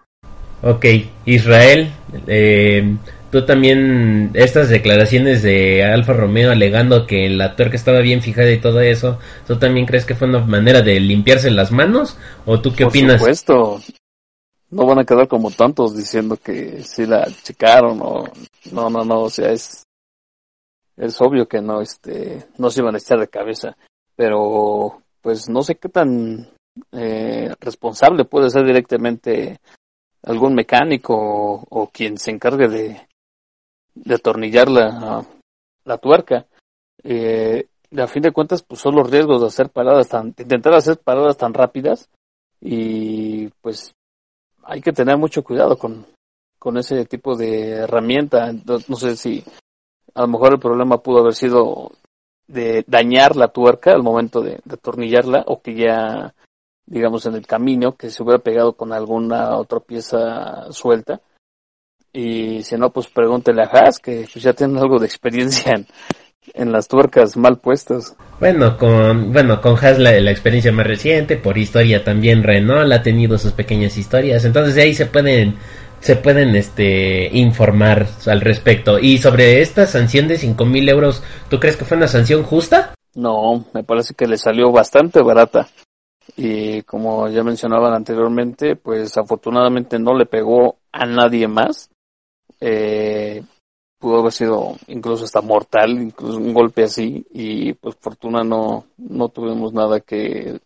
[0.62, 0.86] Ok,
[1.26, 1.92] Israel,
[2.26, 2.96] eh,
[3.34, 8.60] tú también, estas declaraciones de Alfa Romeo alegando que la tuerca estaba bien fijada y
[8.60, 12.16] todo eso, ¿tú también crees que fue una manera de limpiarse las manos?
[12.46, 13.18] ¿O tú qué Por opinas?
[13.18, 13.80] supuesto.
[14.70, 18.22] No van a quedar como tantos diciendo que sí la checaron o
[18.70, 19.82] no, no, no, o sea, es
[20.96, 23.76] es obvio que no este no se iban a echar de cabeza,
[24.14, 26.52] pero pues no sé qué tan
[26.92, 29.58] eh, responsable puede ser directamente
[30.22, 33.00] algún mecánico o, o quien se encargue de,
[33.94, 35.24] de atornillar la,
[35.84, 36.46] la tuerca.
[37.02, 37.66] Eh,
[37.96, 40.98] a fin de cuentas, pues son los riesgos de hacer paradas tan, de intentar hacer
[40.98, 42.08] paradas tan rápidas
[42.60, 43.94] y pues
[44.64, 46.06] hay que tener mucho cuidado con,
[46.58, 48.48] con ese tipo de herramienta.
[48.48, 49.44] Entonces, no sé si
[50.14, 51.92] a lo mejor el problema pudo haber sido
[52.46, 56.34] de dañar la tuerca al momento de, de atornillarla o que ya
[56.86, 61.22] digamos en el camino que se hubiera pegado con alguna otra pieza suelta
[62.14, 65.86] y si no pues pregúntele a Haas que pues, ya tienen algo de experiencia en,
[66.54, 68.16] en las tuercas mal puestas.
[68.40, 73.02] Bueno, con bueno con Haas la, la experiencia más reciente, por historia también Renault ha
[73.02, 75.56] tenido sus pequeñas historias, entonces de ahí se pueden
[76.00, 78.98] se pueden este informar al respecto.
[78.98, 82.94] Y sobre esta sanción de cinco mil euros, ¿tú crees que fue una sanción justa?
[83.14, 85.66] No, me parece que le salió bastante barata.
[86.36, 91.88] Y como ya mencionaban anteriormente, pues afortunadamente no le pegó a nadie más.
[92.66, 93.42] Eh,
[93.98, 99.28] pudo haber sido incluso hasta mortal, incluso un golpe así, y pues fortuna no, no
[99.28, 100.58] tuvimos nada que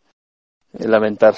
[0.79, 1.35] lamentar.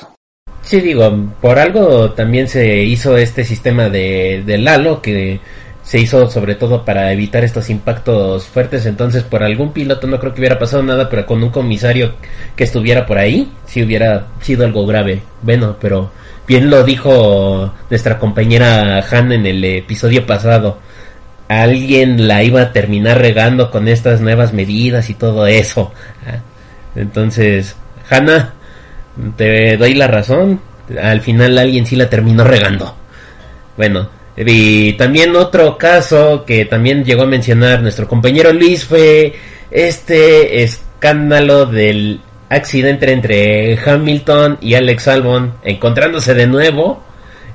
[0.61, 5.41] Sí, digo, por algo también se hizo este sistema de, de Lalo, que
[5.83, 10.35] se hizo sobre todo para evitar estos impactos fuertes, entonces por algún piloto no creo
[10.35, 12.17] que hubiera pasado nada, pero con un comisario
[12.55, 15.23] que estuviera por ahí, sí hubiera sido algo grave.
[15.43, 16.11] Bueno, pero
[16.51, 20.81] bien lo dijo nuestra compañera Han en el episodio pasado.
[21.47, 25.93] Alguien la iba a terminar regando con estas nuevas medidas y todo eso.
[26.97, 27.77] Entonces,
[28.11, 28.55] Hanna,
[29.37, 30.61] te doy la razón.
[31.01, 32.97] Al final alguien sí la terminó regando.
[33.77, 39.35] Bueno, y también otro caso que también llegó a mencionar nuestro compañero Luis fue
[39.71, 42.21] este escándalo del
[42.51, 47.03] accidente entre Hamilton y Alex Albon encontrándose de nuevo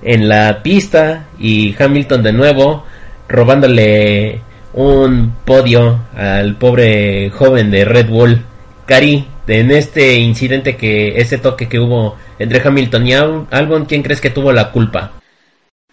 [0.01, 2.85] en la pista y Hamilton de nuevo
[3.27, 4.41] robándole
[4.73, 8.41] un podio al pobre joven de Red Bull.
[8.85, 14.21] Cari, en este incidente que, este toque que hubo entre Hamilton y Albon, ¿quién crees
[14.21, 15.13] que tuvo la culpa?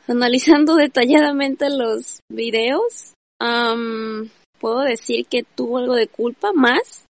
[0.09, 3.15] Analizando detalladamente los videos,
[4.59, 7.07] puedo decir que tuvo algo de culpa más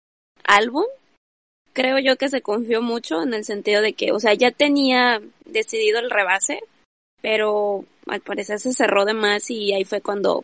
[0.44, 0.86] Albon.
[1.76, 5.20] Creo yo que se confió mucho en el sentido de que, o sea, ya tenía
[5.44, 6.60] decidido el rebase,
[7.20, 10.42] pero al parecer se cerró de más y ahí fue cuando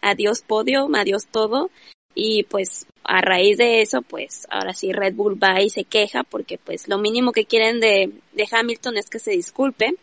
[0.00, 1.70] adiós podio, adiós todo.
[2.14, 6.24] Y pues a raíz de eso pues ahora sí Red Bull va y se queja
[6.24, 9.94] porque pues lo mínimo que quieren de, de Hamilton es que se disculpe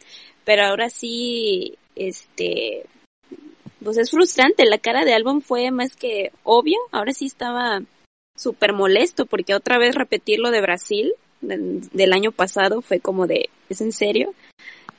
[0.44, 2.86] pero ahora sí este
[3.84, 4.66] pues es frustrante.
[4.66, 7.82] La cara de Albon fue más que obvia ahora sí estaba
[8.40, 13.50] súper molesto porque otra vez repetir lo de Brasil del, año pasado fue como de
[13.70, 14.34] es en serio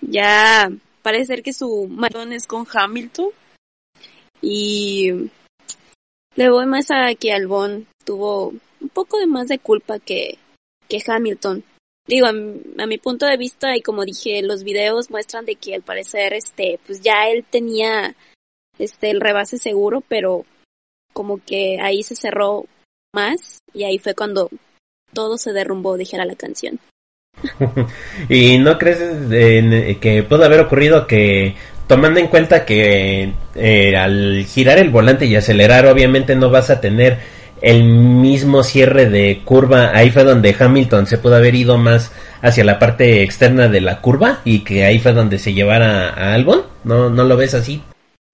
[0.01, 0.71] ya
[1.03, 3.31] parece ser que su maratón es con Hamilton.
[4.43, 5.31] Y
[6.37, 10.39] le voy más a que Albon tuvo un poco de más de culpa que,
[10.89, 11.65] que Hamilton.
[12.07, 15.75] Digo, a, a, mi punto de vista, y como dije, los videos muestran de que
[15.75, 18.17] al parecer, este, pues ya él tenía,
[18.79, 20.45] este, el rebase seguro, pero
[21.13, 22.65] como que ahí se cerró
[23.13, 24.51] más, y ahí fue cuando
[25.13, 26.79] todo se derrumbó, dijera la canción.
[28.29, 28.99] ¿Y no crees
[30.01, 31.55] que pudo haber ocurrido que
[31.87, 36.81] tomando en cuenta que eh, al girar el volante y acelerar obviamente no vas a
[36.81, 37.19] tener
[37.63, 42.65] el mismo cierre de curva, ahí fue donde Hamilton se pudo haber ido más hacia
[42.65, 46.63] la parte externa de la curva y que ahí fue donde se llevara a Albon,
[46.85, 47.83] ¿no, no lo ves así?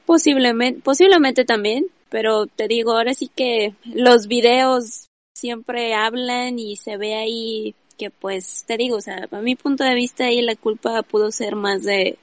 [0.05, 6.97] Posiblemente, posiblemente también, pero te digo, ahora sí que los videos siempre hablan y se
[6.97, 10.57] ve ahí que pues te digo, o sea, a mi punto de vista ahí la
[10.57, 12.19] culpa pudo ser más de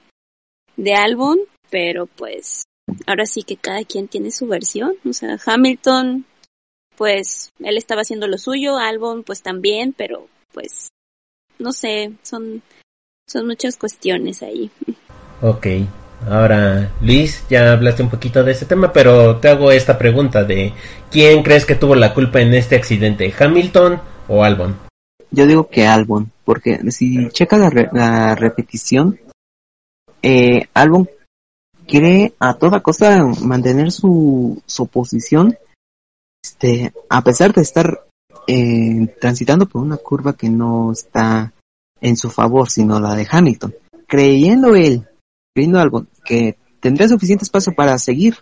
[0.76, 1.38] de álbum,
[1.70, 2.64] pero pues
[3.06, 6.26] ahora sí que cada quien tiene su versión, o sea, Hamilton
[6.96, 10.88] pues él estaba haciendo lo suyo, Albon pues también, pero pues
[11.58, 12.62] no sé, son
[13.26, 14.70] son muchas cuestiones ahí.
[15.40, 15.66] Ok.
[16.28, 20.72] Ahora, Luis, ya hablaste un poquito de ese tema, pero te hago esta pregunta de
[21.10, 23.32] ¿quién crees que tuvo la culpa en este accidente?
[23.38, 24.76] ¿Hamilton o Albon?
[25.30, 29.20] Yo digo que Albon, porque si checa la, re la repetición,
[30.22, 31.08] eh, Albon
[31.86, 35.58] quiere a toda costa mantener su, su posición,
[36.42, 38.06] este, a pesar de estar
[38.46, 41.52] eh, transitando por una curva que no está
[42.00, 43.74] en su favor, sino la de Hamilton.
[44.06, 45.06] Creyendo él,
[45.54, 48.36] creyendo Albon, que tendría suficiente espacio para seguir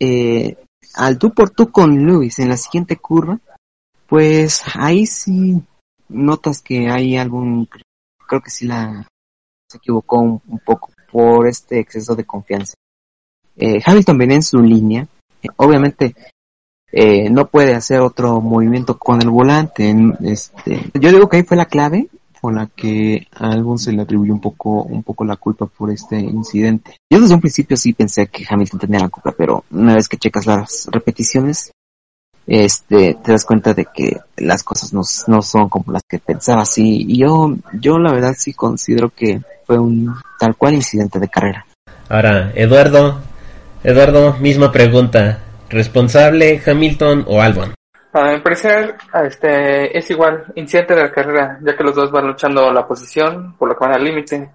[0.00, 0.56] eh,
[0.94, 3.38] al tú por tú con Lewis en la siguiente curva,
[4.06, 5.62] pues ahí sí
[6.08, 7.68] notas que hay algún,
[8.26, 9.06] creo que sí la
[9.68, 12.74] se equivocó un, poco por este exceso de confianza.
[13.56, 15.06] Eh, Hamilton viene en su línea,
[15.42, 16.14] eh, obviamente
[16.90, 19.94] eh, no puede hacer otro movimiento con el volante.
[20.22, 22.08] Este, yo digo que ahí fue la clave
[22.40, 25.90] por la que a algún se le atribuyó un poco, un poco la culpa por
[25.90, 26.96] este incidente.
[27.10, 30.16] Yo desde un principio sí pensé que Hamilton tenía la culpa, pero una vez que
[30.16, 31.72] checas las repeticiones,
[32.46, 36.78] este, te das cuenta de que las cosas no, no son como las que pensabas
[36.78, 41.66] y yo, yo la verdad sí considero que fue un tal cual incidente de carrera.
[42.08, 43.20] Ahora, Eduardo,
[43.84, 47.74] Eduardo, misma pregunta, ¿responsable Hamilton o Albon?
[48.12, 52.26] A mi parecer, este, es igual, incidente de la carrera, ya que los dos van
[52.26, 54.50] luchando la posición, por lo que van al límite,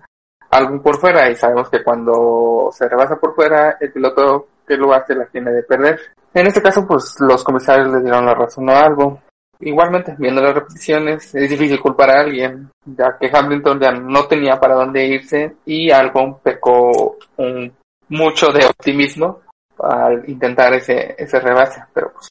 [0.49, 4.93] Albon por fuera, y sabemos que cuando se rebasa por fuera, el piloto que lo
[4.93, 5.99] hace la tiene de perder.
[6.33, 9.19] En este caso, pues los comisarios le dieron la razón a Albon.
[9.59, 14.59] Igualmente, viendo las repeticiones, es difícil culpar a alguien, ya que Hamilton ya no tenía
[14.59, 17.71] para dónde irse y Albon pecó un,
[18.09, 19.41] mucho de optimismo
[19.79, 22.27] al intentar ese, ese rebase, pero pues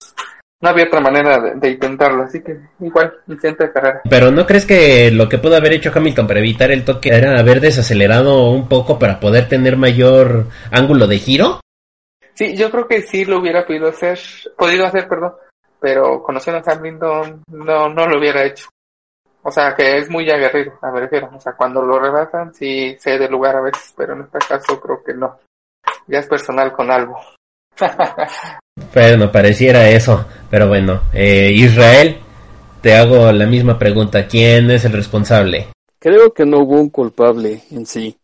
[0.63, 4.01] no había otra manera de, de, intentarlo, así que igual, incidente de carrera.
[4.09, 7.39] Pero ¿no crees que lo que pudo haber hecho Hamilton para evitar el toque era
[7.39, 11.61] haber desacelerado un poco para poder tener mayor ángulo de giro?
[12.35, 14.19] Sí, yo creo que sí lo hubiera podido hacer,
[14.57, 15.35] podido hacer, perdón,
[15.81, 18.69] pero conociendo a Hamilton no, no lo hubiera hecho.
[19.43, 21.29] O sea, que es muy aguerrido, me refiero.
[21.35, 25.03] O sea, cuando lo rebasan sí cede lugar a veces, pero en este caso creo
[25.03, 25.41] que no.
[26.07, 27.19] Ya es personal con algo.
[28.95, 32.19] bueno, pareciera eso, pero bueno, eh, Israel,
[32.81, 35.69] te hago la misma pregunta, ¿quién es el responsable?
[35.99, 38.17] Creo que no hubo un culpable en sí.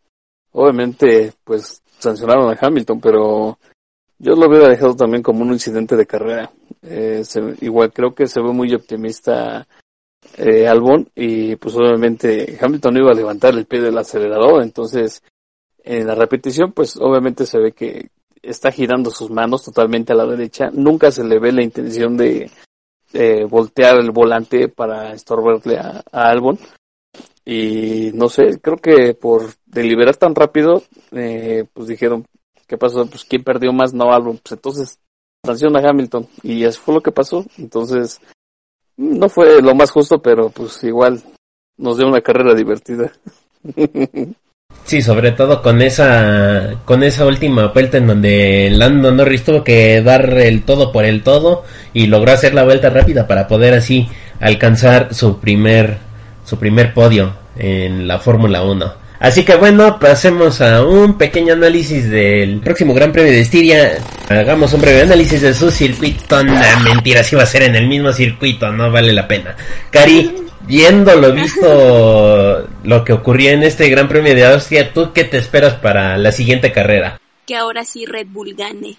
[0.51, 3.57] Obviamente, pues sancionaron a Hamilton, pero
[4.17, 6.51] yo lo hubiera dejado también como un incidente de carrera.
[6.81, 9.67] Eh, se, igual creo que se ve muy optimista
[10.37, 15.23] eh, Albon y pues obviamente Hamilton iba a levantar el pie del acelerador, entonces
[15.83, 18.09] en la repetición pues obviamente se ve que
[18.41, 22.49] está girando sus manos totalmente a la derecha, nunca se le ve la intención de
[23.13, 26.57] eh, voltear el volante para estorbarle a, Albon.
[27.45, 32.25] Y no sé, creo que por deliberar tan rápido eh, pues dijeron
[32.69, 33.05] ¿qué pasó?
[33.07, 34.99] Pues quién perdió más, no Albon, pues entonces
[35.43, 36.27] sanciona a Hamilton.
[36.43, 38.21] Y eso fue lo que pasó, entonces
[38.95, 41.21] no fue lo más justo, pero pues igual
[41.77, 43.11] nos dio una carrera divertida.
[44.89, 50.01] Sí, sobre todo con esa con esa última vuelta en donde Lando Norris tuvo que
[50.01, 51.63] dar el todo por el todo
[51.93, 54.09] y logró hacer la vuelta rápida para poder así
[54.39, 55.99] alcanzar su primer
[56.43, 58.93] su primer podio en la Fórmula 1.
[59.19, 63.99] Así que bueno, pasemos a un pequeño análisis del próximo Gran Premio de Estiria.
[64.27, 66.43] Hagamos un breve análisis de su circuito.
[66.43, 69.55] No, mentira, si va a ser en el mismo circuito, no vale la pena.
[69.91, 75.23] Cari, viendo lo visto, lo que ocurrió en este Gran Premio de Austria, ¿tú qué
[75.23, 77.19] te esperas para la siguiente carrera?
[77.47, 78.95] Que ahora sí Red Bull gane,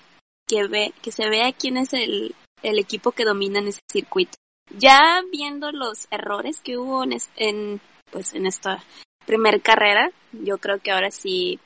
[0.48, 4.36] que ve, que se vea quién es el, el equipo que domina en ese circuito.
[4.76, 8.82] Ya viendo los errores que hubo en, en pues en esta
[9.24, 11.60] primer carrera, yo creo que ahora sí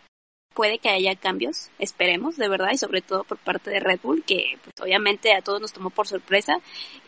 [0.55, 4.25] puede que haya cambios, esperemos, de verdad, y sobre todo por parte de Red Bull,
[4.25, 6.59] que pues, obviamente a todos nos tomó por sorpresa,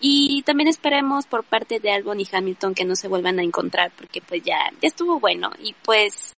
[0.00, 3.92] y también esperemos por parte de Albon y Hamilton que no se vuelvan a encontrar,
[3.96, 6.34] porque pues ya, estuvo bueno, y pues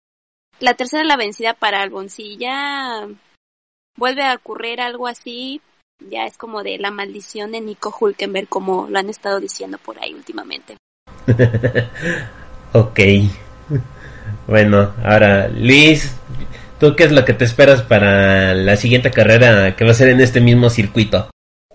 [0.60, 3.08] la tercera la vencida para Albon, si ya
[3.96, 5.60] vuelve a ocurrir algo así,
[6.00, 9.98] ya es como de la maldición de Nico Hulkenberg, como lo han estado diciendo por
[9.98, 10.76] ahí últimamente.
[12.72, 13.00] ok.
[14.46, 16.17] Bueno, ahora, Luis,
[16.78, 20.10] ¿tú qué es lo que te esperas para la siguiente carrera que va a ser
[20.10, 21.30] en este mismo circuito?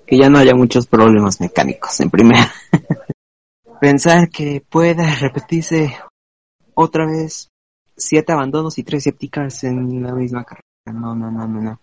[0.06, 2.52] Que ya no haya muchos problemas mecánicos en primera.
[3.82, 5.98] Pensar que pueda repetirse
[6.74, 7.50] otra vez
[7.96, 10.64] siete abandonos y tres safety cars en la misma carrera.
[10.86, 11.82] No, no, no, no, no.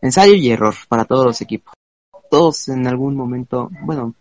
[0.00, 1.74] Ensayo y error para todos los equipos.
[2.30, 4.14] Todos en algún momento, bueno,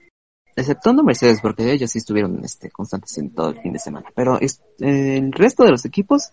[0.56, 4.10] exceptuando Mercedes, porque ellos sí estuvieron este, constantes en todo el fin de semana.
[4.16, 4.48] Pero eh,
[4.80, 6.32] el resto de los equipos,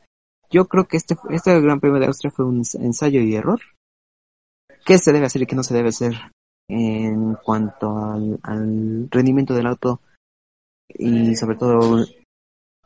[0.50, 3.60] yo creo que este, este Gran Premio de Austria fue un ens- ensayo y error.
[4.84, 6.14] ¿Qué se debe hacer y qué no se debe hacer
[6.68, 10.00] en cuanto al, al rendimiento del auto
[10.88, 12.04] y sobre todo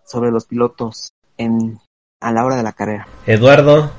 [0.04, 1.78] sobre los pilotos en
[2.20, 3.06] a la hora de la carrera?
[3.26, 3.90] Eduardo,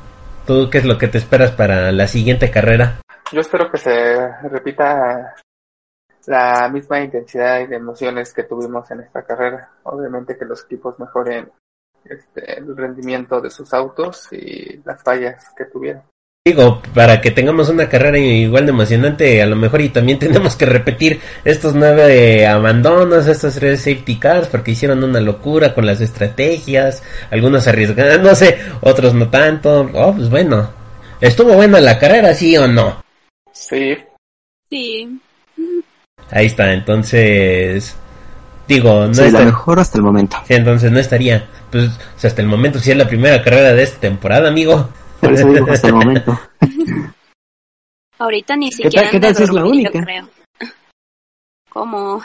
[0.45, 3.01] ¿tú qué es lo que te esperas para la siguiente carrera?
[3.31, 5.35] Yo espero que se repita
[6.27, 9.71] la misma intensidad y de emociones que tuvimos en esta carrera.
[9.83, 11.51] Obviamente que los equipos mejoren
[12.09, 16.03] este, el rendimiento de sus autos y las fallas que tuvieron.
[16.47, 20.55] Digo, para que tengamos una carrera igual de emocionante, a lo mejor y también tenemos
[20.55, 26.01] que repetir estos nueve abandonos, estos tres safety cars, porque hicieron una locura con las
[26.01, 27.01] estrategias,
[27.31, 29.89] algunos arriesgándose, otros no tanto.
[29.93, 30.69] Oh, pues bueno,
[31.19, 33.03] estuvo buena la carrera, sí o no.
[33.51, 33.97] Sí,
[34.69, 35.21] Sí,
[36.31, 37.95] Ahí está, entonces,
[38.67, 40.37] digo, no Sí, la mejor hasta el momento.
[40.47, 43.73] sí, entonces no estaría, pues, o sea, hasta el momento sí es la primera carrera
[43.73, 44.89] de esta temporada, amigo.
[45.19, 46.39] Por eso digo hasta el momento.
[48.17, 50.01] ahorita ni siquiera qué tal si es la única?
[50.03, 50.29] creo.
[51.69, 52.21] ¿Cómo?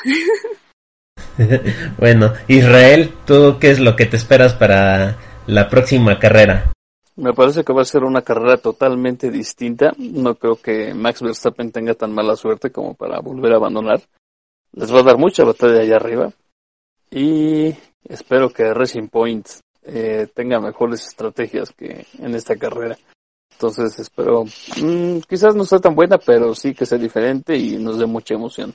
[1.98, 5.16] bueno, Israel, ¿tú qué es lo que te esperas para
[5.46, 6.72] la próxima carrera?
[7.16, 9.92] Me parece que va a ser una carrera totalmente distinta.
[9.98, 14.00] No creo que Max Verstappen tenga tan mala suerte como para volver a abandonar.
[14.72, 16.32] Les va a dar mucha batalla allá arriba.
[17.10, 17.74] Y
[18.08, 19.46] espero que Racing Point
[19.84, 22.96] eh, tenga mejores estrategias que en esta carrera.
[23.52, 27.98] Entonces espero, mm, quizás no sea tan buena, pero sí que sea diferente y nos
[27.98, 28.72] dé mucha emoción.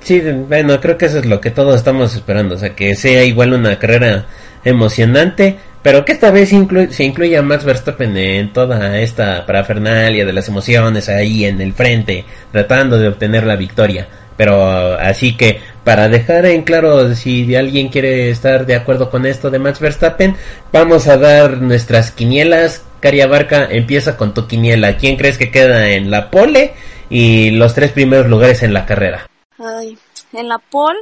[0.00, 3.24] Sí, bueno, creo que eso es lo que todos estamos esperando, o sea, que sea
[3.24, 4.26] igual una carrera
[4.64, 10.24] emocionante, pero que esta vez inclu- se incluya a Max Verstappen en toda esta parafernalia
[10.26, 14.08] de las emociones ahí en el frente, tratando de obtener la victoria.
[14.36, 19.50] Pero así que para dejar en claro si alguien quiere estar de acuerdo con esto
[19.50, 20.36] de Max Verstappen,
[20.72, 22.84] vamos a dar nuestras quinielas.
[23.00, 24.96] Cari Abarca, empieza con tu quiniela.
[24.96, 26.74] ¿Quién crees que queda en la pole
[27.08, 29.28] y los tres primeros lugares en la carrera?
[29.58, 29.96] Ay,
[30.32, 30.98] en la pole,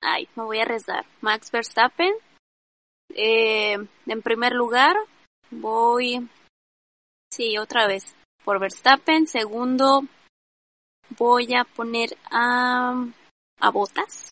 [0.00, 1.04] ay, me voy a arriesgar.
[1.20, 2.12] Max Verstappen.
[3.14, 3.76] Eh,
[4.06, 4.94] en primer lugar,
[5.50, 6.28] voy,
[7.30, 8.14] sí, otra vez,
[8.44, 9.26] por Verstappen.
[9.26, 10.04] Segundo,
[11.16, 13.06] voy a poner a,
[13.60, 14.30] a Botas.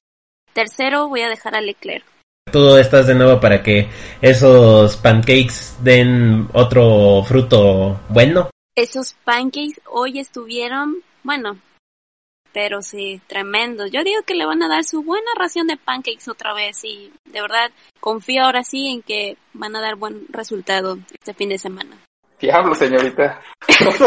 [0.52, 2.04] Tercero, voy a dejar a Leclerc.
[2.50, 3.88] Tú estás de nuevo para que
[4.22, 8.50] esos pancakes den otro fruto bueno.
[8.76, 11.58] Esos pancakes hoy estuvieron, bueno,
[12.56, 13.86] pero sí, tremendo.
[13.86, 17.12] Yo digo que le van a dar su buena ración de pancakes otra vez y
[17.26, 17.70] de verdad
[18.00, 21.98] confío ahora sí en que van a dar buen resultado este fin de semana.
[22.40, 23.40] Diablo, señorita.
[23.68, 24.00] Es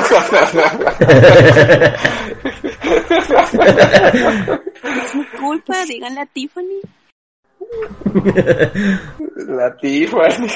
[5.15, 6.81] mi culpa, díganle a Tiffany.
[9.47, 10.47] La Tiffany,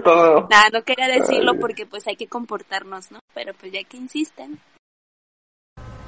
[0.04, 0.48] todo.
[0.50, 3.20] Nada, no quería decirlo porque pues hay que comportarnos, ¿no?
[3.34, 4.58] Pero pues ya que insisten.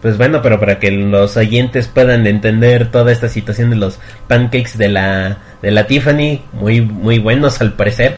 [0.00, 4.78] Pues bueno, pero para que los oyentes puedan entender toda esta situación de los pancakes
[4.78, 8.16] de la de la Tiffany, muy muy buenos al parecer.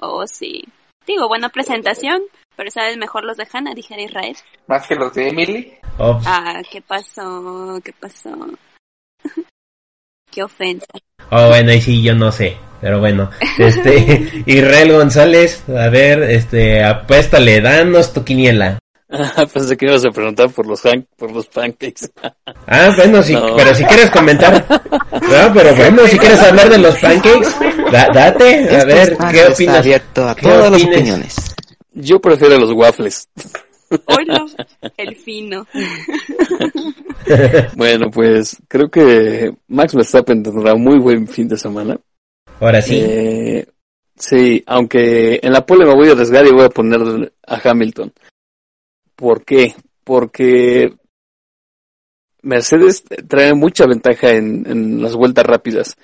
[0.00, 0.64] Oh, sí.
[1.06, 2.22] Digo, buena presentación,
[2.56, 4.36] pero sabes mejor los de Hannah, dijera Israel.
[4.66, 5.72] Más que los de Emily.
[5.98, 7.80] Oh, Ah, ¿qué pasó?
[7.84, 8.30] ¿Qué pasó?
[10.30, 10.86] Qué ofensa.
[11.30, 16.84] oh, bueno, ahí sí yo no sé, pero bueno, este Israel González, a ver, este
[16.84, 18.78] apuéstale, danos tu quiniela.
[19.54, 22.10] Pensé que ibas a preguntar por los, han- por los pancakes.
[22.66, 23.54] Ah, bueno, sí, No.
[23.56, 27.48] pero si quieres comentar, No, pero bueno, si quieres hablar de los pancakes,
[27.90, 29.76] da- date, a Este ver, ¿qué está opinas?
[29.78, 31.54] abierto a ¿Qué todas las opiniones.
[31.92, 33.28] Yo prefiero los waffles.
[34.06, 34.46] Oilo,
[34.96, 35.66] el fino.
[37.74, 41.98] Bueno, pues creo que Max Verstappen tendrá muy buen fin de semana.
[42.60, 43.66] Ahora sí, Eh,
[44.16, 48.12] sí, aunque en la pole me voy a arriesgar y voy a poner a Hamilton.
[49.16, 49.74] ¿Por qué?
[50.04, 50.94] Porque
[52.42, 55.96] Mercedes trae mucha ventaja en, en las vueltas rápidas.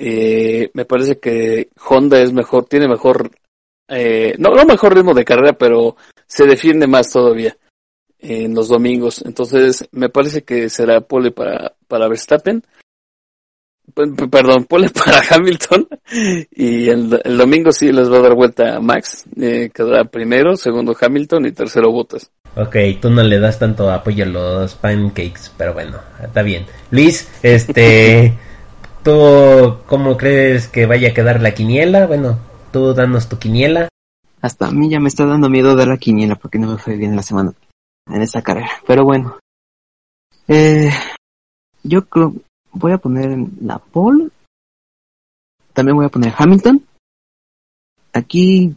[0.00, 3.32] Eh, me parece que Honda es mejor, tiene mejor,
[3.88, 5.96] eh, no, no mejor ritmo de carrera, pero
[6.26, 7.56] se defiende más todavía
[8.20, 9.22] en los domingos.
[9.26, 12.62] Entonces, me parece que será pole para, para Verstappen.
[13.94, 15.88] P- Perdón, pole para Hamilton.
[16.52, 19.24] Y el, el domingo sí les va a dar vuelta a Max.
[19.40, 22.30] Eh, quedará primero, segundo Hamilton y tercero Bottas.
[22.54, 26.66] ok, tú no le das tanto apoyo a los pancakes, pero bueno, está bien.
[26.90, 28.36] Luis, este,
[29.08, 32.06] ¿tú cómo crees que vaya a quedar la quiniela?
[32.06, 32.38] Bueno,
[32.72, 33.88] tú danos tu quiniela.
[34.42, 36.96] Hasta a mí ya me está dando miedo dar la quiniela porque no me fue
[36.96, 37.54] bien la semana
[38.06, 38.70] en esta carrera.
[38.86, 39.38] Pero bueno,
[40.46, 40.90] eh,
[41.82, 42.34] yo creo
[42.72, 44.28] voy a poner la pole.
[45.72, 46.84] También voy a poner Hamilton.
[48.12, 48.76] Aquí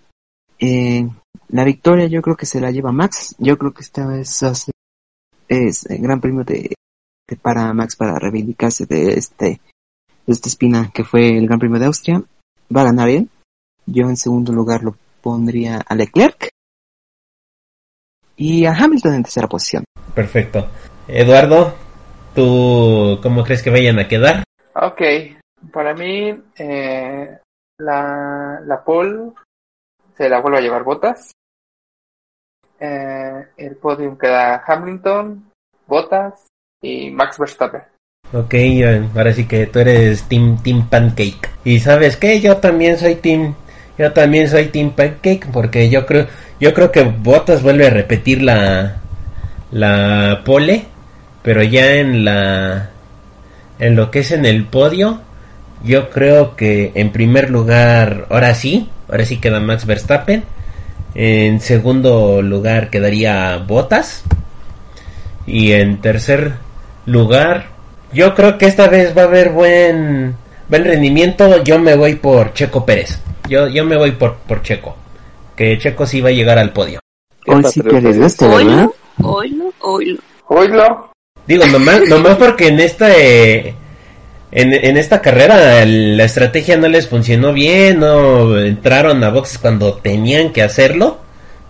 [0.59, 1.09] eh,
[1.49, 3.35] la victoria yo creo que se la lleva Max.
[3.37, 4.43] Yo creo que esta vez
[5.49, 6.73] es el gran premio de,
[7.27, 9.59] de para Max para reivindicarse de este
[10.25, 12.23] de esta espina que fue el gran premio de Austria.
[12.75, 13.29] Va a ganar él.
[13.85, 16.49] Yo en segundo lugar lo pondría a Leclerc
[18.35, 19.83] y a Hamilton en tercera posición.
[20.15, 20.69] Perfecto.
[21.07, 21.75] Eduardo,
[22.33, 24.43] ¿tú cómo crees que vayan a quedar?
[24.73, 25.01] Ok,
[25.71, 27.39] para mí eh,
[27.79, 29.33] la, la pole
[30.17, 31.31] se la vuelve a llevar Botas.
[32.79, 35.51] Eh, el podium queda Hamilton,
[35.85, 36.47] Botas
[36.81, 37.83] y Max Verstappen.
[38.33, 38.55] Ok,
[39.13, 41.49] ahora sí que tú eres Team, team Pancake.
[41.65, 43.55] Y sabes qué, yo también soy Team,
[43.97, 46.27] yo también soy Team Pancake porque yo creo,
[46.59, 48.97] yo creo que Bottas vuelve a repetir la,
[49.71, 50.85] la pole,
[51.43, 52.91] pero ya en la,
[53.79, 55.19] en lo que es en el podio,
[55.83, 60.43] yo creo que en primer lugar, ahora sí, ahora sí queda Max Verstappen.
[61.15, 64.23] En segundo lugar quedaría Bottas.
[65.45, 66.53] Y en tercer
[67.05, 67.65] lugar,
[68.13, 70.35] yo creo que esta vez va a haber buen
[70.71, 71.63] buen rendimiento.
[71.63, 73.19] Yo me voy por Checo Pérez.
[73.47, 74.95] Yo, yo me voy por, por Checo.
[75.55, 76.99] Que Checo sí va a llegar al podio.
[77.45, 78.87] Hoy sí patriota arriesgaste, ¿verdad?
[79.21, 81.11] Oilo, oilo, oilo.
[81.45, 83.75] Digo, nomás, nomás porque en esta eh,
[84.51, 89.95] en, en esta carrera la estrategia no les funcionó bien, no entraron a boxes cuando
[89.95, 91.19] tenían que hacerlo,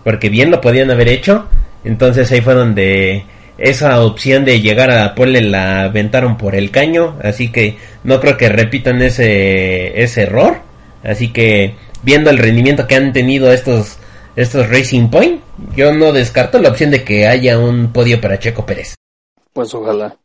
[0.04, 1.46] porque bien lo podían haber hecho.
[1.84, 3.24] Entonces ahí fue donde
[3.58, 8.36] esa opción de llegar a pole la aventaron por el caño, así que no creo
[8.36, 10.60] que repitan ese ese error.
[11.02, 13.98] Así que viendo el rendimiento que han tenido estos
[14.36, 15.42] estos Racing Point,
[15.76, 18.94] yo no descarto la opción de que haya un podio para Checo Pérez.
[19.52, 20.16] Pues ojalá.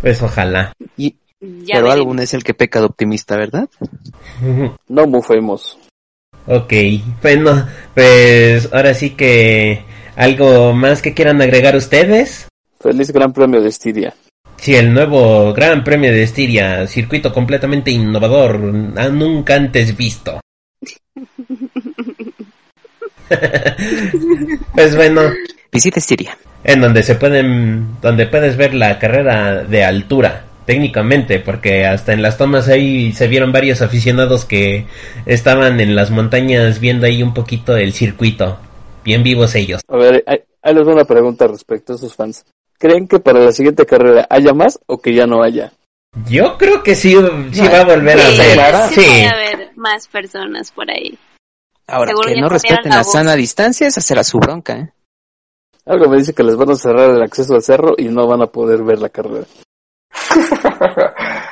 [0.00, 0.72] Pues ojalá.
[0.96, 3.68] Y, Ya pero algún es el que peca de optimista, ¿verdad?
[4.88, 5.78] No mufemos.
[6.46, 6.72] ok,
[7.22, 9.84] bueno, pues ahora sí que
[10.22, 12.46] algo más que quieran agregar ustedes.
[12.80, 14.14] Feliz Gran Premio de Estiria.
[14.56, 18.60] Sí, el nuevo Gran Premio de Estiria, circuito completamente innovador,
[18.96, 20.40] ah, nunca antes visto.
[24.74, 25.22] pues bueno,
[25.72, 26.38] Visita Estiria.
[26.62, 32.22] en donde se pueden, donde puedes ver la carrera de altura, técnicamente, porque hasta en
[32.22, 34.86] las tomas ahí se vieron varios aficionados que
[35.26, 38.60] estaban en las montañas viendo ahí un poquito el circuito,
[39.04, 39.80] bien vivos ellos.
[39.88, 42.44] A ver, ahí, ahí les doy una pregunta respecto a esos fans.
[42.78, 45.72] ¿Creen que para la siguiente carrera haya más o que ya no haya?
[46.28, 47.16] Yo creo que sí,
[47.52, 48.52] sí va a volver a Sí, ver.
[48.54, 48.88] Clara.
[48.88, 51.18] sí, Sí, puede haber más personas por ahí.
[51.86, 54.92] Ahora, Seguro que no respeten la la sana distancia, esa será su bronca, ¿eh?
[55.86, 58.42] Algo me dice que les van a cerrar el acceso al cerro y no van
[58.42, 59.46] a poder ver la carrera.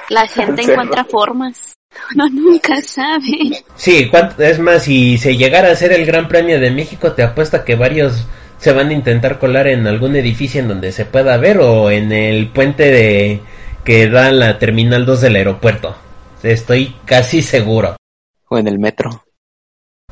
[0.09, 1.75] La gente encuentra formas.
[2.15, 3.65] Uno nunca sabe.
[3.77, 7.23] sí, ¿cuánto- es más, si se llegara a hacer el Gran Premio de México, te
[7.23, 8.27] apuesto que varios
[8.59, 12.13] se van a intentar colar en algún edificio en donde se pueda ver o en
[12.13, 13.41] el puente de
[13.85, 15.97] que da a la Terminal 2 del aeropuerto.
[16.43, 17.97] Estoy casi seguro.
[18.49, 19.25] O en el metro.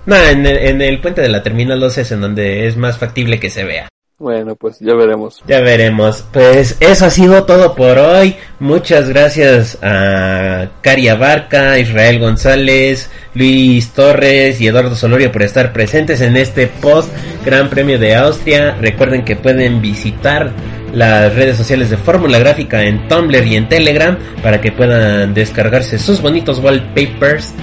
[0.07, 2.97] No, en el, en el puente de la Terminal 2 es en donde es más
[2.99, 3.89] factible que se vea.
[4.19, 5.41] Bueno, pues ya veremos.
[5.47, 6.25] Ya veremos.
[6.33, 8.35] Pues eso ha sido todo por hoy.
[8.59, 16.21] Muchas gracias a Cari Abarca, Israel González, Luis Torres y Eduardo Solorio por estar presentes
[16.21, 17.13] en este post
[17.45, 18.77] Gran Premio de Austria.
[18.81, 20.51] Recuerden que pueden visitar
[20.93, 25.97] las redes sociales de Fórmula Gráfica en Tumblr y en Telegram para que puedan descargarse
[25.97, 27.55] sus bonitos wallpapers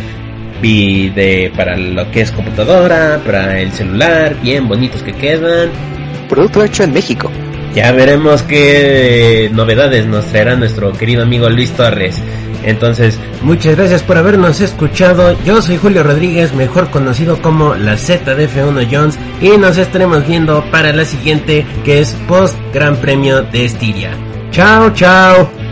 [0.61, 5.69] y de para lo que es computadora, para el celular, bien bonitos que quedan
[6.27, 7.31] Producto hecho en México.
[7.73, 12.21] Ya veremos qué novedades nos traerá nuestro querido amigo Luis Torres.
[12.63, 15.37] Entonces, muchas gracias por habernos escuchado.
[15.43, 20.93] Yo soy Julio Rodríguez, mejor conocido como la ZDF1 Jones, y nos estaremos viendo para
[20.93, 24.11] la siguiente, que es post Gran Premio de Estiria.
[24.51, 25.64] Chao, chao.